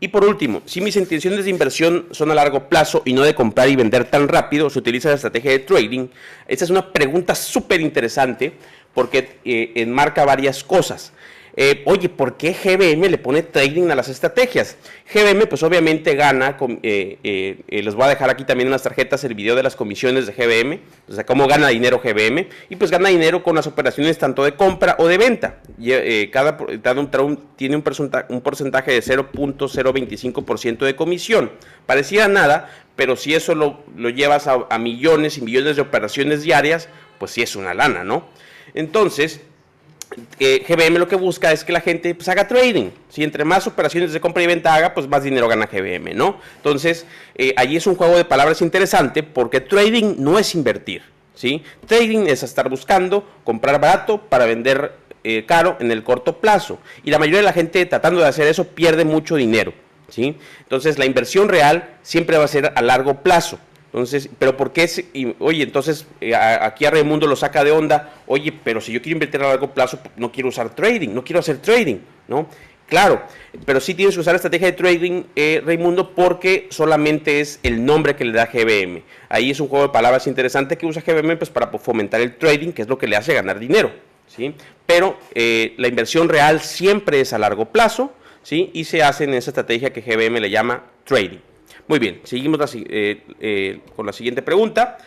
Y 0.00 0.08
por 0.08 0.24
último, 0.24 0.62
si 0.64 0.80
mis 0.80 0.96
intenciones 0.96 1.44
de 1.44 1.50
inversión 1.50 2.06
son 2.12 2.30
a 2.30 2.34
largo 2.34 2.68
plazo 2.68 3.02
y 3.04 3.12
no 3.12 3.22
de 3.22 3.34
comprar 3.34 3.68
y 3.68 3.74
vender 3.74 4.04
tan 4.04 4.28
rápido, 4.28 4.70
se 4.70 4.78
utiliza 4.78 5.08
la 5.08 5.16
estrategia 5.16 5.50
de 5.50 5.58
trading. 5.58 6.06
Esta 6.46 6.64
es 6.64 6.70
una 6.70 6.92
pregunta 6.92 7.34
súper 7.34 7.80
interesante 7.80 8.52
porque 8.94 9.38
eh, 9.44 9.72
enmarca 9.74 10.24
varias 10.24 10.62
cosas. 10.62 11.12
Eh, 11.60 11.82
oye, 11.86 12.08
¿por 12.08 12.36
qué 12.36 12.52
GBM 12.52 13.08
le 13.08 13.18
pone 13.18 13.42
trading 13.42 13.90
a 13.90 13.96
las 13.96 14.08
estrategias? 14.08 14.76
GBM 15.12 15.48
pues 15.48 15.64
obviamente 15.64 16.14
gana, 16.14 16.56
eh, 16.84 17.18
eh, 17.24 17.82
les 17.82 17.96
voy 17.96 18.04
a 18.04 18.08
dejar 18.10 18.30
aquí 18.30 18.44
también 18.44 18.68
en 18.68 18.70
las 18.70 18.84
tarjetas 18.84 19.24
el 19.24 19.34
video 19.34 19.56
de 19.56 19.64
las 19.64 19.74
comisiones 19.74 20.28
de 20.28 20.34
GBM, 20.34 20.78
o 21.08 21.14
sea, 21.14 21.26
cómo 21.26 21.48
gana 21.48 21.66
dinero 21.66 22.00
GBM, 22.00 22.46
y 22.68 22.76
pues 22.76 22.92
gana 22.92 23.08
dinero 23.08 23.42
con 23.42 23.56
las 23.56 23.66
operaciones 23.66 24.18
tanto 24.18 24.44
de 24.44 24.54
compra 24.54 24.94
o 25.00 25.08
de 25.08 25.18
venta. 25.18 25.58
cada, 26.30 26.56
tiene 27.56 27.74
un 27.74 27.82
porcentaje, 27.82 28.32
un 28.32 28.40
porcentaje 28.40 28.92
de 28.92 29.02
0.025% 29.02 30.78
de 30.84 30.94
comisión. 30.94 31.50
Parecía 31.86 32.28
nada, 32.28 32.70
pero 32.94 33.16
si 33.16 33.34
eso 33.34 33.56
lo, 33.56 33.82
llevas 34.10 34.46
a, 34.46 34.64
a 34.70 34.78
millones 34.78 35.38
y 35.38 35.40
millones 35.40 35.74
de 35.74 35.82
operaciones 35.82 36.44
diarias, 36.44 36.88
pues 37.18 37.32
sí 37.32 37.42
es 37.42 37.56
una 37.56 37.74
lana, 37.74 38.04
¿no? 38.04 38.28
Entonces, 38.74 39.40
GBM 40.38 40.98
lo 40.98 41.08
que 41.08 41.16
busca 41.16 41.52
es 41.52 41.64
que 41.64 41.72
la 41.72 41.80
gente 41.80 42.14
pues, 42.14 42.28
haga 42.28 42.48
trading. 42.48 42.90
Si 43.08 43.22
entre 43.22 43.44
más 43.44 43.66
operaciones 43.66 44.12
de 44.12 44.20
compra 44.20 44.42
y 44.42 44.46
venta 44.46 44.74
haga, 44.74 44.94
pues 44.94 45.08
más 45.08 45.22
dinero 45.22 45.48
gana 45.48 45.66
GBM, 45.66 46.14
¿no? 46.14 46.40
Entonces, 46.56 47.06
eh, 47.34 47.52
allí 47.56 47.76
es 47.76 47.86
un 47.86 47.94
juego 47.94 48.16
de 48.16 48.24
palabras 48.24 48.62
interesante 48.62 49.22
porque 49.22 49.60
trading 49.60 50.16
no 50.18 50.38
es 50.38 50.54
invertir, 50.54 51.02
¿sí? 51.34 51.62
Trading 51.86 52.26
es 52.26 52.42
estar 52.42 52.68
buscando 52.68 53.28
comprar 53.44 53.80
barato 53.80 54.20
para 54.22 54.46
vender 54.46 54.92
eh, 55.24 55.44
caro 55.46 55.76
en 55.80 55.90
el 55.90 56.04
corto 56.04 56.38
plazo. 56.38 56.78
Y 57.04 57.10
la 57.10 57.18
mayoría 57.18 57.40
de 57.40 57.44
la 57.44 57.52
gente 57.52 57.84
tratando 57.86 58.20
de 58.20 58.26
hacer 58.26 58.46
eso 58.46 58.68
pierde 58.68 59.04
mucho 59.04 59.36
dinero, 59.36 59.74
¿sí? 60.08 60.36
Entonces, 60.60 60.98
la 60.98 61.06
inversión 61.06 61.48
real 61.48 61.96
siempre 62.02 62.38
va 62.38 62.44
a 62.44 62.48
ser 62.48 62.72
a 62.74 62.82
largo 62.82 63.22
plazo. 63.22 63.58
Entonces, 63.92 64.28
pero 64.38 64.56
¿por 64.56 64.72
qué? 64.72 64.86
oye, 65.38 65.62
entonces 65.62 66.06
eh, 66.20 66.34
aquí 66.34 66.84
a 66.84 66.90
Raimundo 66.90 67.26
lo 67.26 67.36
saca 67.36 67.64
de 67.64 67.70
onda. 67.70 68.14
Oye, 68.26 68.52
pero 68.52 68.80
si 68.80 68.92
yo 68.92 69.00
quiero 69.00 69.16
invertir 69.16 69.40
a 69.42 69.48
largo 69.48 69.72
plazo, 69.72 69.98
no 70.16 70.30
quiero 70.30 70.50
usar 70.50 70.74
trading, 70.74 71.10
no 71.10 71.24
quiero 71.24 71.40
hacer 71.40 71.58
trading, 71.58 71.98
¿no? 72.28 72.48
Claro, 72.88 73.22
pero 73.66 73.80
sí 73.80 73.92
tienes 73.94 74.14
que 74.14 74.20
usar 74.22 74.32
la 74.32 74.36
estrategia 74.36 74.68
de 74.68 74.72
trading, 74.72 75.24
eh, 75.36 75.62
Raimundo, 75.64 76.14
porque 76.14 76.68
solamente 76.70 77.40
es 77.40 77.60
el 77.62 77.84
nombre 77.84 78.16
que 78.16 78.24
le 78.24 78.32
da 78.32 78.46
GBM. 78.46 79.02
Ahí 79.28 79.50
es 79.50 79.60
un 79.60 79.68
juego 79.68 79.88
de 79.88 79.92
palabras 79.92 80.26
interesante 80.26 80.78
que 80.78 80.86
usa 80.86 81.02
GBM 81.06 81.36
pues, 81.36 81.50
para 81.50 81.66
fomentar 81.78 82.20
el 82.22 82.36
trading, 82.36 82.72
que 82.72 82.82
es 82.82 82.88
lo 82.88 82.96
que 82.96 83.06
le 83.06 83.16
hace 83.16 83.34
ganar 83.34 83.58
dinero. 83.58 83.92
¿sí? 84.26 84.54
Pero 84.86 85.18
eh, 85.34 85.74
la 85.76 85.88
inversión 85.88 86.30
real 86.30 86.60
siempre 86.60 87.20
es 87.20 87.34
a 87.34 87.38
largo 87.38 87.66
plazo 87.66 88.10
¿sí? 88.42 88.70
y 88.72 88.84
se 88.84 89.02
hace 89.02 89.24
en 89.24 89.34
esa 89.34 89.50
estrategia 89.50 89.92
que 89.92 90.00
GBM 90.00 90.40
le 90.40 90.48
llama 90.48 90.84
trading. 91.04 91.40
Muy 91.88 91.98
bien, 91.98 92.20
seguimos 92.24 92.74
eh, 92.74 93.22
eh, 93.40 93.80
con 93.96 94.04
la 94.04 94.12
siguiente 94.12 94.42
pregunta. 94.42 94.98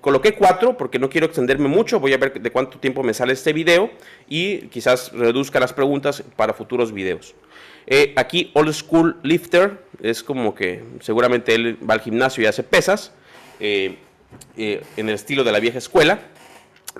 Coloqué 0.00 0.34
cuatro 0.34 0.76
porque 0.76 1.00
no 1.00 1.10
quiero 1.10 1.26
extenderme 1.26 1.66
mucho, 1.66 1.98
voy 1.98 2.12
a 2.12 2.16
ver 2.16 2.40
de 2.40 2.50
cuánto 2.52 2.78
tiempo 2.78 3.02
me 3.02 3.12
sale 3.12 3.32
este 3.32 3.52
video 3.52 3.90
y 4.28 4.58
quizás 4.68 5.10
reduzca 5.12 5.58
las 5.58 5.72
preguntas 5.72 6.22
para 6.36 6.54
futuros 6.54 6.92
videos. 6.92 7.34
Eh, 7.88 8.12
aquí 8.14 8.52
Old 8.54 8.72
School 8.72 9.16
Lifter, 9.24 9.82
es 10.00 10.22
como 10.22 10.54
que 10.54 10.84
seguramente 11.00 11.56
él 11.56 11.76
va 11.78 11.94
al 11.94 12.00
gimnasio 12.00 12.44
y 12.44 12.46
hace 12.46 12.62
pesas, 12.62 13.12
en 13.58 13.96
el 14.56 15.08
estilo 15.08 15.42
de 15.42 15.50
la 15.50 15.58
vieja 15.58 15.78
escuela. 15.78 16.20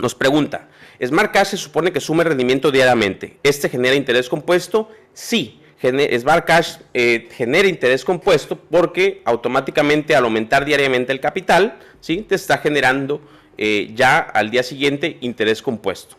Nos 0.00 0.16
pregunta, 0.16 0.68
¿Smart 1.00 1.33
Cash 1.33 1.50
se 1.50 1.57
supone 1.57 1.92
que 1.92 2.00
sume 2.00 2.25
rendimiento 2.25 2.73
diariamente? 2.73 3.38
¿Este 3.45 3.68
genera 3.68 3.95
interés 3.95 4.28
compuesto? 4.28 4.90
Sí. 5.12 5.61
Smart 5.80 6.44
Cash 6.44 6.76
eh, 6.92 7.28
genera 7.32 7.68
interés 7.68 8.04
compuesto 8.04 8.56
porque 8.56 9.23
automáticamente 9.25 10.16
al 10.16 10.25
aumentar 10.25 10.64
diariamente 10.64 11.12
el 11.12 11.20
capital, 11.20 11.78
¿sí? 12.00 12.25
te 12.28 12.35
está 12.35 12.58
generando 12.58 13.20
eh, 13.56 13.92
ya 13.94 14.18
al 14.18 14.50
día 14.50 14.62
siguiente 14.62 15.18
interés 15.20 15.62
compuesto. 15.62 16.16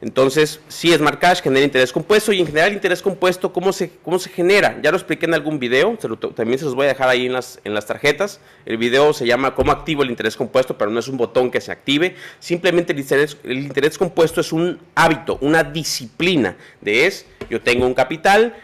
Entonces, 0.00 0.60
sí, 0.68 0.92
Smart 0.92 1.18
Cash 1.18 1.40
genera 1.40 1.64
interés 1.64 1.92
compuesto 1.92 2.32
y 2.32 2.40
en 2.40 2.46
general 2.46 2.72
interés 2.72 3.00
compuesto, 3.02 3.52
¿cómo 3.52 3.72
se, 3.72 3.90
cómo 4.02 4.18
se 4.18 4.30
genera? 4.30 4.78
Ya 4.82 4.90
lo 4.90 4.96
expliqué 4.96 5.26
en 5.26 5.34
algún 5.34 5.58
video, 5.58 5.96
también 6.34 6.58
se 6.58 6.66
los 6.66 6.74
voy 6.74 6.84
a 6.84 6.88
dejar 6.88 7.08
ahí 7.08 7.26
en 7.26 7.32
las, 7.32 7.60
en 7.64 7.74
las 7.74 7.86
tarjetas. 7.86 8.40
El 8.66 8.76
video 8.76 9.12
se 9.12 9.26
llama 9.26 9.54
¿Cómo 9.54 9.72
activo 9.72 10.02
el 10.02 10.10
interés 10.10 10.36
compuesto? 10.36 10.76
Pero 10.76 10.90
no 10.90 11.00
es 11.00 11.08
un 11.08 11.16
botón 11.16 11.50
que 11.50 11.60
se 11.60 11.72
active. 11.72 12.14
Simplemente 12.38 12.92
el 12.92 12.98
interés, 12.98 13.38
el 13.44 13.58
interés 13.58 13.96
compuesto 13.96 14.40
es 14.40 14.52
un 14.52 14.78
hábito, 14.94 15.38
una 15.40 15.64
disciplina 15.64 16.56
de 16.80 17.06
es 17.06 17.26
yo 17.50 17.60
tengo 17.60 17.86
un 17.86 17.94
capital, 17.94 18.54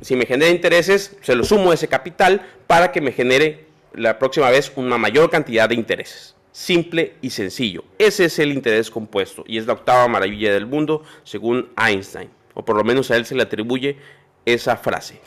si 0.00 0.16
me 0.16 0.26
genera 0.26 0.50
intereses, 0.50 1.16
se 1.20 1.34
lo 1.34 1.44
sumo 1.44 1.70
a 1.70 1.74
ese 1.74 1.88
capital 1.88 2.42
para 2.66 2.92
que 2.92 3.00
me 3.00 3.12
genere 3.12 3.66
la 3.94 4.18
próxima 4.18 4.50
vez 4.50 4.72
una 4.76 4.98
mayor 4.98 5.30
cantidad 5.30 5.68
de 5.68 5.74
intereses. 5.74 6.34
Simple 6.52 7.14
y 7.22 7.30
sencillo. 7.30 7.82
Ese 7.98 8.26
es 8.26 8.38
el 8.38 8.52
interés 8.52 8.90
compuesto 8.90 9.42
y 9.46 9.56
es 9.56 9.66
la 9.66 9.72
octava 9.72 10.06
maravilla 10.06 10.52
del 10.52 10.66
mundo 10.66 11.02
según 11.24 11.70
Einstein, 11.76 12.28
o 12.52 12.62
por 12.62 12.76
lo 12.76 12.84
menos 12.84 13.10
a 13.10 13.16
él 13.16 13.24
se 13.24 13.34
le 13.34 13.42
atribuye 13.42 13.96
esa 14.44 14.76
frase. 14.76 15.18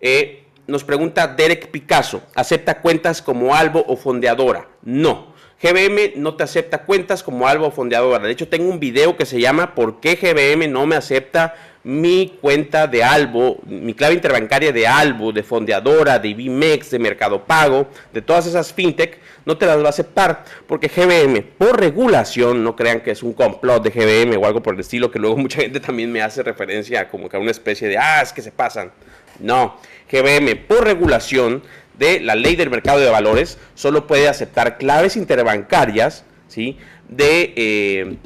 Eh, 0.00 0.44
nos 0.68 0.84
pregunta 0.84 1.26
Derek 1.26 1.70
Picasso, 1.70 2.22
¿acepta 2.34 2.80
cuentas 2.80 3.22
como 3.22 3.54
albo 3.54 3.84
o 3.88 3.96
fondeadora? 3.96 4.68
No. 4.82 5.34
GBM 5.60 6.12
no 6.16 6.36
te 6.36 6.44
acepta 6.44 6.84
cuentas 6.84 7.22
como 7.22 7.48
albo 7.48 7.66
o 7.66 7.70
fondeadora. 7.70 8.24
De 8.24 8.30
hecho, 8.30 8.48
tengo 8.48 8.68
un 8.68 8.78
video 8.78 9.16
que 9.16 9.26
se 9.26 9.40
llama 9.40 9.74
¿Por 9.74 10.00
qué 10.00 10.16
GBM 10.16 10.70
no 10.70 10.86
me 10.86 10.96
acepta 10.96 11.54
mi 11.86 12.36
cuenta 12.40 12.88
de 12.88 13.04
Albo, 13.04 13.58
mi 13.64 13.94
clave 13.94 14.14
interbancaria 14.14 14.72
de 14.72 14.88
Albo, 14.88 15.30
de 15.30 15.44
Fondeadora, 15.44 16.18
de 16.18 16.34
Bimex, 16.34 16.90
de 16.90 16.98
Mercado 16.98 17.44
Pago, 17.44 17.86
de 18.12 18.20
todas 18.20 18.44
esas 18.46 18.72
fintech, 18.72 19.20
no 19.44 19.56
te 19.56 19.66
las 19.66 19.78
va 19.78 19.86
a 19.86 19.90
aceptar 19.90 20.44
porque 20.66 20.88
GBM, 20.88 21.42
por 21.56 21.78
regulación, 21.78 22.64
no 22.64 22.74
crean 22.74 23.02
que 23.02 23.12
es 23.12 23.22
un 23.22 23.34
complot 23.34 23.84
de 23.84 23.90
GBM 23.90 24.36
o 24.36 24.46
algo 24.46 24.64
por 24.64 24.74
el 24.74 24.80
estilo, 24.80 25.12
que 25.12 25.20
luego 25.20 25.36
mucha 25.36 25.60
gente 25.60 25.78
también 25.78 26.10
me 26.10 26.22
hace 26.22 26.42
referencia 26.42 27.08
como 27.08 27.28
que 27.28 27.36
a 27.36 27.40
una 27.40 27.52
especie 27.52 27.86
de, 27.86 27.98
ah, 27.98 28.20
es 28.20 28.32
que 28.32 28.42
se 28.42 28.50
pasan. 28.50 28.90
No, 29.38 29.76
GBM, 30.10 30.56
por 30.66 30.82
regulación 30.82 31.62
de 31.96 32.18
la 32.18 32.34
ley 32.34 32.56
del 32.56 32.68
mercado 32.68 32.98
de 32.98 33.08
valores, 33.08 33.58
solo 33.76 34.08
puede 34.08 34.26
aceptar 34.26 34.76
claves 34.76 35.16
interbancarias, 35.16 36.24
¿sí? 36.48 36.78
De, 37.08 37.52
eh, 37.54 38.16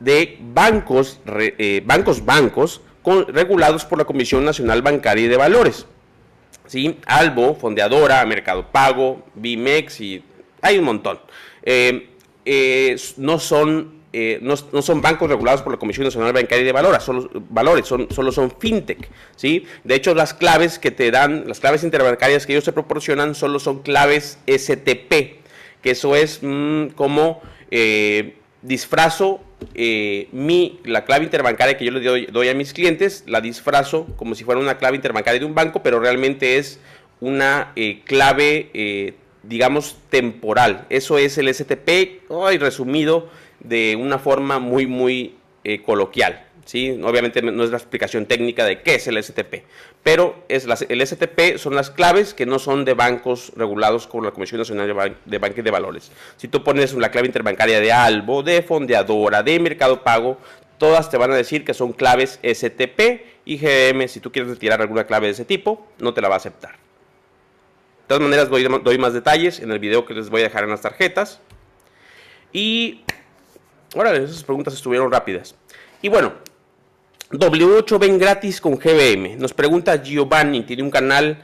de 0.00 0.38
bancos, 0.40 1.20
eh, 1.26 1.82
bancos, 1.84 2.24
bancos, 2.24 2.80
regulados 3.28 3.84
por 3.84 3.98
la 3.98 4.04
Comisión 4.04 4.44
Nacional 4.44 4.82
Bancaria 4.82 5.24
y 5.24 5.28
de 5.28 5.36
Valores. 5.36 5.86
¿sí? 6.66 6.98
Albo, 7.06 7.54
Fondeadora, 7.54 8.24
Mercado 8.24 8.70
Pago, 8.70 9.24
Bimex 9.34 10.00
y 10.00 10.24
hay 10.62 10.78
un 10.78 10.84
montón. 10.84 11.20
Eh, 11.62 12.10
eh, 12.44 12.96
no 13.16 13.38
son 13.38 14.04
eh, 14.16 14.38
no, 14.40 14.56
son 14.56 15.02
bancos 15.02 15.28
regulados 15.28 15.62
por 15.62 15.72
la 15.72 15.78
Comisión 15.78 16.04
Nacional 16.04 16.32
Bancaria 16.32 16.62
y 16.62 16.64
de 16.64 16.70
Valores, 16.70 17.02
solo, 17.02 17.28
valores 17.50 17.84
son, 17.84 18.06
solo 18.12 18.30
son 18.30 18.52
fintech, 18.60 19.10
¿sí? 19.34 19.66
De 19.82 19.96
hecho, 19.96 20.14
las 20.14 20.32
claves 20.32 20.78
que 20.78 20.92
te 20.92 21.10
dan, 21.10 21.48
las 21.48 21.58
claves 21.58 21.82
interbancarias 21.82 22.46
que 22.46 22.52
ellos 22.52 22.62
te 22.62 22.70
proporcionan, 22.70 23.34
solo 23.34 23.58
son 23.58 23.82
claves 23.82 24.38
STP, 24.46 25.42
que 25.82 25.90
eso 25.90 26.14
es 26.14 26.38
mm, 26.42 26.90
como 26.90 27.42
disfrazo 28.64 29.40
eh, 29.74 30.28
mi, 30.32 30.80
la 30.84 31.04
clave 31.04 31.24
interbancaria 31.24 31.76
que 31.76 31.84
yo 31.84 31.90
le 31.92 32.26
doy, 32.26 32.48
a 32.48 32.54
mis 32.54 32.72
clientes, 32.72 33.24
la 33.26 33.40
disfrazo 33.40 34.06
como 34.16 34.34
si 34.34 34.44
fuera 34.44 34.60
una 34.60 34.78
clave 34.78 34.96
interbancaria 34.96 35.38
de 35.38 35.46
un 35.46 35.54
banco, 35.54 35.82
pero 35.82 36.00
realmente 36.00 36.58
es 36.58 36.80
una 37.20 37.72
eh, 37.76 38.02
clave, 38.04 38.70
eh, 38.74 39.14
digamos, 39.42 39.98
temporal. 40.10 40.86
Eso 40.90 41.18
es 41.18 41.38
el 41.38 41.52
STP, 41.52 42.30
hoy 42.30 42.58
resumido 42.58 43.28
de 43.60 43.96
una 43.96 44.18
forma 44.18 44.58
muy, 44.58 44.86
muy 44.86 45.36
coloquial. 45.86 46.44
¿Sí? 46.64 47.00
Obviamente 47.02 47.42
no 47.42 47.64
es 47.64 47.70
la 47.70 47.76
explicación 47.76 48.26
técnica 48.26 48.64
de 48.64 48.82
qué 48.82 48.96
es 48.96 49.06
el 49.06 49.22
STP, 49.22 49.64
pero 50.02 50.44
es 50.48 50.66
el 50.88 51.06
STP 51.06 51.58
son 51.58 51.74
las 51.74 51.90
claves 51.90 52.34
que 52.34 52.46
no 52.46 52.58
son 52.58 52.84
de 52.84 52.94
bancos 52.94 53.52
regulados 53.56 54.06
por 54.06 54.24
la 54.24 54.30
Comisión 54.30 54.58
Nacional 54.58 55.16
de, 55.24 55.38
Banque 55.38 55.62
de 55.62 55.70
Valores. 55.70 56.12
Si 56.36 56.48
tú 56.48 56.62
pones 56.62 56.94
la 56.94 57.10
clave 57.10 57.26
interbancaria 57.26 57.80
de 57.80 57.92
Albo, 57.92 58.42
de 58.42 58.62
Fondeadora, 58.62 59.42
de 59.42 59.58
Mercado 59.58 60.02
Pago, 60.02 60.38
todas 60.78 61.10
te 61.10 61.16
van 61.16 61.32
a 61.32 61.36
decir 61.36 61.64
que 61.64 61.74
son 61.74 61.92
claves 61.92 62.38
STP 62.42 63.22
y 63.44 63.58
GM, 63.58 64.08
si 64.08 64.20
tú 64.20 64.32
quieres 64.32 64.50
retirar 64.50 64.80
alguna 64.80 65.04
clave 65.04 65.26
de 65.26 65.32
ese 65.32 65.44
tipo, 65.44 65.86
no 65.98 66.14
te 66.14 66.20
la 66.20 66.28
va 66.28 66.34
a 66.34 66.38
aceptar. 66.38 66.72
De 66.72 68.08
todas 68.08 68.22
maneras, 68.22 68.50
doy, 68.50 68.64
doy 68.82 68.98
más 68.98 69.14
detalles 69.14 69.60
en 69.60 69.70
el 69.70 69.78
video 69.78 70.04
que 70.04 70.12
les 70.12 70.28
voy 70.28 70.42
a 70.42 70.44
dejar 70.44 70.64
en 70.64 70.70
las 70.70 70.82
tarjetas. 70.82 71.40
Y, 72.52 73.02
ahora 73.94 74.14
esas 74.14 74.44
preguntas 74.44 74.74
estuvieron 74.74 75.10
rápidas. 75.10 75.54
Y 76.02 76.08
bueno, 76.08 76.34
W8 77.38 77.98
ven 77.98 78.18
gratis 78.18 78.60
con 78.60 78.76
GBM. 78.76 79.36
Nos 79.38 79.52
pregunta 79.52 80.00
Giovanni, 80.02 80.62
tiene 80.62 80.82
un 80.82 80.90
canal, 80.90 81.38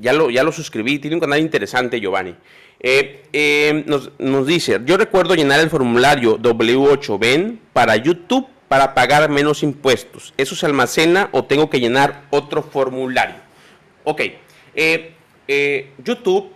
ya 0.00 0.12
lo, 0.12 0.30
ya 0.30 0.42
lo 0.42 0.50
suscribí, 0.50 0.98
tiene 0.98 1.16
un 1.16 1.20
canal 1.20 1.40
interesante 1.40 2.00
Giovanni. 2.00 2.34
Eh, 2.80 3.22
eh, 3.32 3.84
nos, 3.86 4.46
dice, 4.46 4.80
yo 4.84 4.96
recuerdo 4.96 5.34
llenar 5.34 5.60
el 5.60 5.70
formulario 5.70 6.38
W8 6.38 7.18
ven 7.18 7.60
para 7.72 7.96
YouTube 7.96 8.46
para 8.68 8.94
pagar 8.94 9.28
menos 9.30 9.62
impuestos. 9.62 10.32
¿Eso 10.36 10.56
se 10.56 10.66
almacena 10.66 11.28
o 11.32 11.44
tengo 11.44 11.68
que 11.68 11.80
llenar 11.80 12.24
otro 12.30 12.62
formulario? 12.62 13.36
Ok, 14.04 14.22
eh, 14.74 15.92
YouTube, 16.02 16.50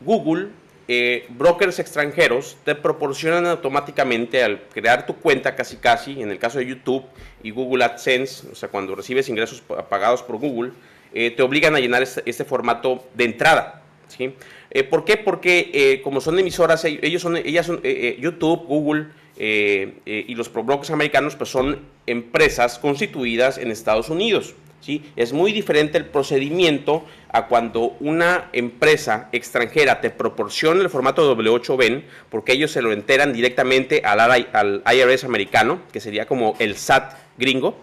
Google 0.00 0.48
eh, 0.88 1.26
brokers 1.30 1.78
extranjeros 1.78 2.56
te 2.64 2.74
proporcionan 2.74 3.46
automáticamente 3.46 4.42
al 4.42 4.62
crear 4.72 5.06
tu 5.06 5.16
cuenta 5.16 5.54
casi 5.54 5.76
casi, 5.76 6.20
en 6.20 6.30
el 6.30 6.38
caso 6.38 6.58
de 6.58 6.66
YouTube 6.66 7.04
y 7.42 7.50
Google 7.50 7.84
AdSense, 7.84 8.48
o 8.50 8.54
sea, 8.54 8.68
cuando 8.68 8.94
recibes 8.94 9.28
ingresos 9.28 9.62
pagados 9.88 10.22
por 10.22 10.38
Google, 10.38 10.72
eh, 11.14 11.30
te 11.30 11.42
obligan 11.42 11.74
a 11.76 11.80
llenar 11.80 12.02
este, 12.02 12.22
este 12.26 12.44
formato 12.44 13.04
de 13.14 13.24
entrada. 13.24 13.82
¿sí? 14.08 14.34
Eh, 14.70 14.82
¿Por 14.82 15.04
qué? 15.04 15.16
Porque 15.16 16.00
como 16.02 16.20
son 16.20 16.38
emisoras, 16.38 16.84
ellos 16.84 17.22
son, 17.22 17.36
ellas 17.36 17.66
son 17.66 17.80
YouTube, 18.18 18.66
Google 18.66 19.06
y 19.36 20.34
los 20.34 20.52
brokers 20.52 20.90
americanos, 20.90 21.36
pues 21.36 21.50
son 21.50 21.80
empresas 22.06 22.78
constituidas 22.78 23.58
en 23.58 23.70
Estados 23.70 24.08
Unidos. 24.08 24.54
Es 25.16 25.32
muy 25.32 25.52
diferente 25.52 25.98
el 25.98 26.06
procedimiento 26.06 27.04
a 27.30 27.46
cuando 27.46 27.96
una 28.00 28.48
empresa 28.52 29.28
extranjera 29.32 30.00
te 30.00 30.10
proporciona 30.10 30.82
el 30.82 30.90
formato 30.90 31.34
W8BEN, 31.36 32.02
porque 32.30 32.52
ellos 32.52 32.72
se 32.72 32.82
lo 32.82 32.92
enteran 32.92 33.32
directamente 33.32 34.02
al, 34.04 34.20
al 34.20 34.82
IRS 34.92 35.24
americano, 35.24 35.80
que 35.92 36.00
sería 36.00 36.26
como 36.26 36.56
el 36.58 36.76
SAT 36.76 37.14
gringo. 37.38 37.76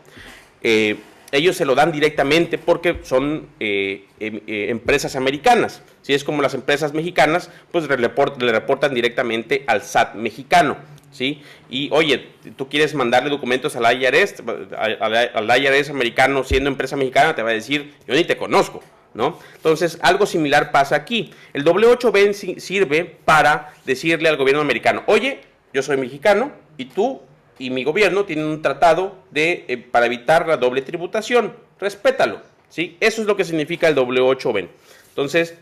Eh, 0.61 0.97
ellos 1.31 1.55
se 1.55 1.65
lo 1.65 1.75
dan 1.75 1.91
directamente 1.91 2.57
porque 2.57 2.99
son 3.03 3.47
eh, 3.59 4.05
em, 4.19 4.41
eh, 4.47 4.67
empresas 4.69 5.15
americanas. 5.15 5.83
Si 6.01 6.13
es 6.13 6.23
como 6.23 6.41
las 6.41 6.53
empresas 6.55 6.93
mexicanas, 6.93 7.51
pues 7.71 7.87
le 7.87 8.51
reportan 8.51 8.93
directamente 8.93 9.63
al 9.67 9.83
SAT 9.83 10.15
mexicano. 10.15 10.77
¿Sí? 11.11 11.41
Y 11.69 11.89
oye, 11.91 12.27
tú 12.55 12.69
quieres 12.69 12.93
mandarle 12.93 13.29
documentos 13.29 13.75
al 13.75 14.01
IRS, 14.01 14.43
al, 14.77 15.61
IRS 15.61 15.89
americano 15.89 16.43
siendo 16.43 16.69
empresa 16.69 16.95
mexicana, 16.95 17.35
te 17.35 17.43
va 17.43 17.49
a 17.49 17.53
decir, 17.53 17.93
yo 18.07 18.15
ni 18.15 18.23
te 18.23 18.37
conozco, 18.37 18.81
¿no? 19.13 19.39
Entonces, 19.55 19.97
algo 20.01 20.25
similar 20.25 20.71
pasa 20.71 20.95
aquí. 20.95 21.31
El 21.53 21.65
W8B 21.65 22.59
sirve 22.59 23.05
para 23.25 23.73
decirle 23.85 24.29
al 24.29 24.37
gobierno 24.37 24.61
americano, 24.61 25.03
oye, 25.07 25.41
yo 25.73 25.81
soy 25.81 25.97
mexicano 25.97 26.51
y 26.77 26.85
tú 26.85 27.21
y 27.57 27.69
mi 27.69 27.83
gobierno 27.83 28.25
tienen 28.25 28.45
un 28.45 28.61
tratado 28.61 29.15
de, 29.31 29.65
eh, 29.67 29.77
para 29.77 30.05
evitar 30.05 30.47
la 30.47 30.57
doble 30.57 30.81
tributación, 30.81 31.53
respétalo, 31.79 32.41
¿sí? 32.69 32.97
Eso 33.01 33.21
es 33.21 33.27
lo 33.27 33.35
que 33.35 33.43
significa 33.43 33.87
el 33.87 33.95
W8B. 33.95 34.69
Entonces, 35.09 35.57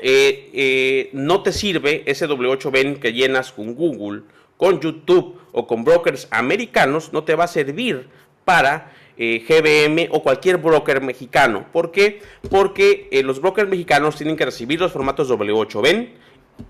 eh, 0.00 0.50
eh, 0.52 1.10
no 1.12 1.42
te 1.42 1.52
sirve 1.52 2.02
ese 2.06 2.28
W8B 2.28 2.98
que 2.98 3.12
llenas 3.12 3.52
con 3.52 3.74
Google 3.74 4.22
con 4.58 4.80
YouTube 4.80 5.40
o 5.52 5.66
con 5.66 5.84
brokers 5.84 6.28
americanos 6.30 7.14
no 7.14 7.24
te 7.24 7.34
va 7.34 7.44
a 7.44 7.48
servir 7.48 8.08
para 8.44 8.92
eh, 9.16 9.44
GBM 9.48 10.08
o 10.10 10.22
cualquier 10.22 10.58
broker 10.58 11.00
mexicano. 11.00 11.64
¿Por 11.72 11.90
qué? 11.90 12.20
Porque 12.50 13.08
eh, 13.10 13.22
los 13.22 13.40
brokers 13.40 13.68
mexicanos 13.68 14.16
tienen 14.16 14.36
que 14.36 14.44
recibir 14.44 14.78
los 14.78 14.92
formatos 14.92 15.30
W8BEN, 15.30 16.10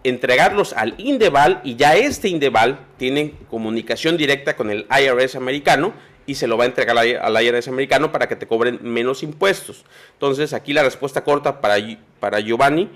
entregarlos 0.04 0.72
al 0.72 0.94
Indeval 0.98 1.60
y 1.64 1.76
ya 1.76 1.96
este 1.96 2.28
Indeval 2.28 2.86
tiene 2.96 3.34
comunicación 3.50 4.16
directa 4.16 4.54
con 4.54 4.70
el 4.70 4.86
IRS 4.90 5.36
americano 5.36 5.92
y 6.26 6.36
se 6.36 6.46
lo 6.46 6.56
va 6.56 6.64
a 6.64 6.66
entregar 6.66 6.96
al 6.96 7.42
IRS 7.42 7.68
americano 7.68 8.12
para 8.12 8.28
que 8.28 8.36
te 8.36 8.46
cobren 8.46 8.78
menos 8.82 9.22
impuestos. 9.22 9.84
Entonces 10.12 10.52
aquí 10.52 10.72
la 10.72 10.82
respuesta 10.82 11.24
corta 11.24 11.60
para, 11.60 11.76
para 12.20 12.40
Giovanni 12.40 12.90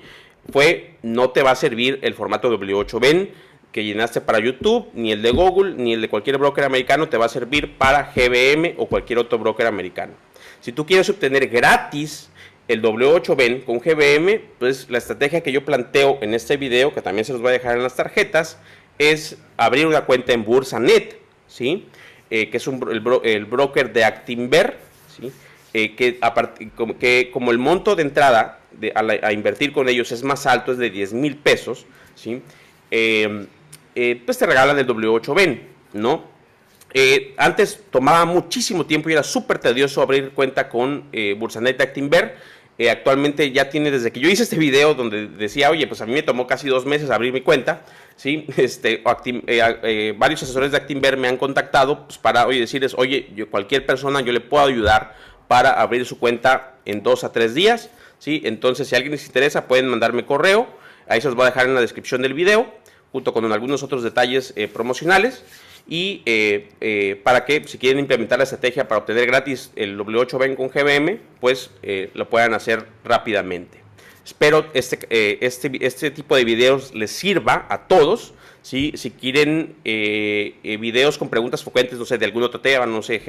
fue 0.51 0.97
no 1.03 1.31
te 1.31 1.43
va 1.43 1.53
a 1.53 1.57
servir 1.57 1.99
el 2.03 2.15
formato 2.15 2.51
W8BEN 2.59 3.31
que 3.73 3.85
llenaste 3.85 4.21
para 4.21 4.39
YouTube, 4.39 4.91
ni 4.93 5.13
el 5.13 5.23
de 5.23 5.31
Google, 5.31 5.75
ni 5.77 5.95
el 5.95 6.03
de 6.03 6.09
cualquier 6.09 6.37
broker 6.39 6.65
americano 6.65 7.09
te 7.09 7.17
va 7.17 7.25
a 7.25 7.29
servir 7.31 7.77
para 7.79 8.13
GBM 8.15 8.75
o 8.77 8.87
cualquier 8.87 9.19
otro 9.19 9.39
broker 9.39 9.67
americano. 9.67 10.13
Si 10.61 10.73
tú 10.73 10.85
quieres 10.85 11.09
obtener 11.09 11.49
gratis 11.49 12.31
el 12.69 12.83
W8BEN 12.83 13.65
con 13.65 13.81
GBM, 13.81 14.41
pues 14.59 14.89
la 14.91 14.99
estrategia 14.99 15.41
que 15.41 15.53
yo 15.53 15.65
planteo 15.65 16.19
en 16.21 16.35
este 16.35 16.57
video, 16.59 16.95
que 16.95 17.01
también 17.01 17.25
se 17.25 17.33
los 17.33 17.41
voy 17.41 17.49
a 17.49 17.53
dejar 17.53 17.77
en 17.77 17.83
las 17.83 17.97
tarjetas, 17.97 18.59
es 18.99 19.39
abrir 19.57 19.87
una 19.87 20.03
cuenta 20.03 20.33
en 20.35 20.45
BursaNet, 20.45 21.19
¿sí? 21.49 21.87
Eh, 22.31 22.51
que 22.51 22.59
es 22.59 22.67
el, 22.67 23.01
broker 23.47 23.93
de 23.93 24.05
Actinver, 24.05 24.79
¿sí? 25.17 25.33
Eh, 25.75 25.97
que, 25.97 26.21
como, 26.77 26.99
que, 26.99 27.31
como 27.33 27.51
el 27.51 27.59
monto 27.59 27.97
de 27.97 28.03
entrada 28.03 28.61
a, 28.95 29.01
a, 29.01 29.33
invertir 29.33 29.73
con 29.73 29.89
ellos 29.89 30.13
es 30.13 30.23
más 30.23 30.47
alto, 30.47 30.73
es 30.73 30.79
de 30.79 30.91
10 30.91 31.15
mil 31.15 31.37
pesos, 31.37 31.87
¿sí? 32.15 32.43
Eh, 32.91 33.47
eh, 33.95 34.23
pues 34.25 34.39
te 34.39 34.47
regalan 34.47 34.79
el 34.79 34.87
W8BEN, 34.87 35.61
¿no? 35.95 36.31
Eh, 36.95 37.35
antes 37.39 37.85
tomaba 37.91 38.25
muchísimo 38.25 38.87
tiempo 38.87 39.09
y 39.09 39.15
era 39.15 39.23
súper 39.23 39.59
tedioso 39.59 40.03
abrir 40.03 40.31
cuenta 40.31 40.69
con 40.69 41.05
eh, 41.13 41.35
Bursanet 41.39 41.81
Actinver. 41.81 42.63
Actualmente 42.91 43.53
ya 43.53 43.71
tiene, 43.71 43.93
desde 43.93 44.11
que 44.11 44.19
yo 44.19 44.29
hice 44.29 44.43
este 44.43 44.57
video 44.57 44.95
donde 44.95 45.29
decía, 45.29 45.71
oye, 45.71 45.87
pues 45.87 46.01
a 46.01 46.07
mí 46.07 46.15
me 46.15 46.23
tomó 46.23 46.49
casi 46.49 46.67
dos 46.67 46.85
meses 46.85 47.11
abrir 47.11 47.33
mi 47.33 47.41
cuenta, 47.41 47.83
¿sí? 48.17 48.45
Este, 48.57 49.05
varios 50.17 50.43
asesores 50.43 50.73
de 50.73 50.79
Actinver 50.79 51.17
me 51.17 51.29
han 51.29 51.37
contactado 51.37 52.09
pues, 52.09 52.19
para 52.19 52.45
oye, 52.45 52.59
decirles, 52.59 52.95
oye, 52.99 53.47
cualquier 53.53 53.87
persona 53.87 54.21
yo 54.21 54.33
le 54.33 54.41
puedo 54.41 54.65
ayudar 54.65 55.15
para 55.47 55.81
abrir 55.81 56.05
su 56.07 56.19
cuenta 56.19 56.75
en 56.85 57.05
dos 57.05 57.23
a 57.23 57.31
tres 57.31 57.55
días, 57.55 57.89
¿sí? 58.19 58.43
Entonces, 58.45 58.89
si 58.89 58.97
alguien 58.97 59.13
les 59.13 59.27
interesa, 59.27 59.69
pueden 59.69 59.87
mandarme 59.87 60.27
correo, 60.27 60.67
ahí 61.07 61.21
se 61.21 61.29
los 61.29 61.37
voy 61.37 61.45
a 61.45 61.51
dejar 61.51 61.67
en 61.67 61.77
la 61.77 61.83
descripción 61.83 62.21
del 62.23 62.35
video 62.35 62.82
junto 63.13 63.33
con 63.33 63.51
algunos 63.53 63.83
otros 63.83 64.03
detalles 64.03 64.55
eh, 64.57 64.67
promocionales 64.67 65.45
y 65.87 66.23
eh, 66.25 66.71
eh, 66.81 67.21
para 67.23 67.45
que 67.45 67.63
si 67.67 67.77
quieren 67.77 67.99
implementar 67.99 68.39
la 68.39 68.45
estrategia 68.45 68.89
para 68.89 69.01
obtener 69.01 69.27
gratis 69.27 69.71
el 69.77 69.99
W8BEN 69.99 70.57
con 70.57 70.69
GBM, 70.69 71.19
pues 71.41 71.71
lo 72.15 72.29
puedan 72.29 72.55
hacer 72.55 72.87
rápidamente. 73.05 73.83
Espero 74.25 74.65
este, 74.73 75.45
este, 75.45 75.85
este 75.85 76.11
tipo 76.13 76.37
de 76.37 76.45
videos 76.45 76.95
les 76.95 77.11
sirva 77.11 77.67
a 77.69 77.89
todos. 77.89 78.33
Si 78.63 78.93
quieren 79.21 79.75
videos 79.83 81.19
con 81.19 81.29
preguntas 81.29 81.63
frecuentes, 81.63 81.99
no 81.99 82.05
sé, 82.05 82.17
de 82.17 82.25
algún 82.25 82.45
otro 82.45 82.61
tema, 82.61 82.87
no 82.87 83.03
sé, 83.03 83.21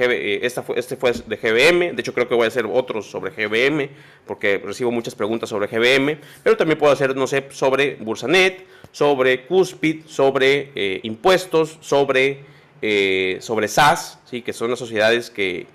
esta 0.42 0.62
fue, 0.62 0.78
este 0.78 0.96
fue 0.96 1.12
de 1.12 1.36
GBM, 1.36 1.94
de 1.94 2.00
hecho 2.00 2.14
creo 2.14 2.28
que 2.28 2.34
voy 2.34 2.44
a 2.44 2.48
hacer 2.48 2.66
otros 2.66 3.10
sobre 3.10 3.32
GBM, 3.32 3.90
porque 4.26 4.58
recibo 4.58 4.92
muchas 4.92 5.14
preguntas 5.14 5.48
sobre 5.48 5.66
GBM, 5.66 6.18
pero 6.42 6.56
también 6.56 6.78
puedo 6.78 6.92
hacer, 6.92 7.16
no 7.16 7.26
sé, 7.26 7.46
sobre 7.50 7.96
Bursanet, 7.96 8.64
sobre 8.94 9.44
Cuspid, 9.46 10.06
sobre 10.06 10.70
eh, 10.76 11.00
impuestos, 11.02 11.78
sobre, 11.80 12.44
eh, 12.80 13.38
sobre 13.40 13.66
SAS, 13.66 14.20
¿sí? 14.24 14.40
que 14.40 14.52
son 14.52 14.70
las 14.70 14.78
sociedades 14.78 15.30
que, 15.30 15.66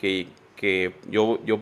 yo, 1.12 1.40
yo 1.46 1.60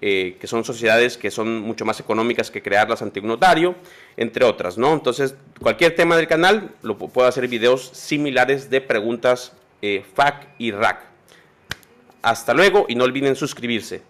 eh, 0.00 0.36
que 0.40 0.46
son 0.46 0.64
sociedades 0.64 1.16
que 1.16 1.30
son 1.30 1.60
mucho 1.60 1.84
más 1.84 2.00
económicas 2.00 2.50
que 2.50 2.62
crearlas 2.62 3.02
ante 3.02 3.20
un 3.20 3.26
notario, 3.28 3.74
entre 4.16 4.44
otras. 4.44 4.78
¿no? 4.78 4.92
Entonces, 4.92 5.34
cualquier 5.60 5.94
tema 5.94 6.16
del 6.16 6.26
canal, 6.26 6.74
lo 6.82 6.96
puedo 6.98 7.26
hacer 7.26 7.48
videos 7.48 7.90
similares 7.92 8.70
de 8.70 8.80
preguntas 8.80 9.52
FAC 10.14 10.48
y 10.58 10.72
RAC. 10.72 11.04
Hasta 12.22 12.52
luego 12.52 12.86
y 12.88 12.94
no 12.94 13.04
olviden 13.04 13.36
suscribirse. 13.36 14.02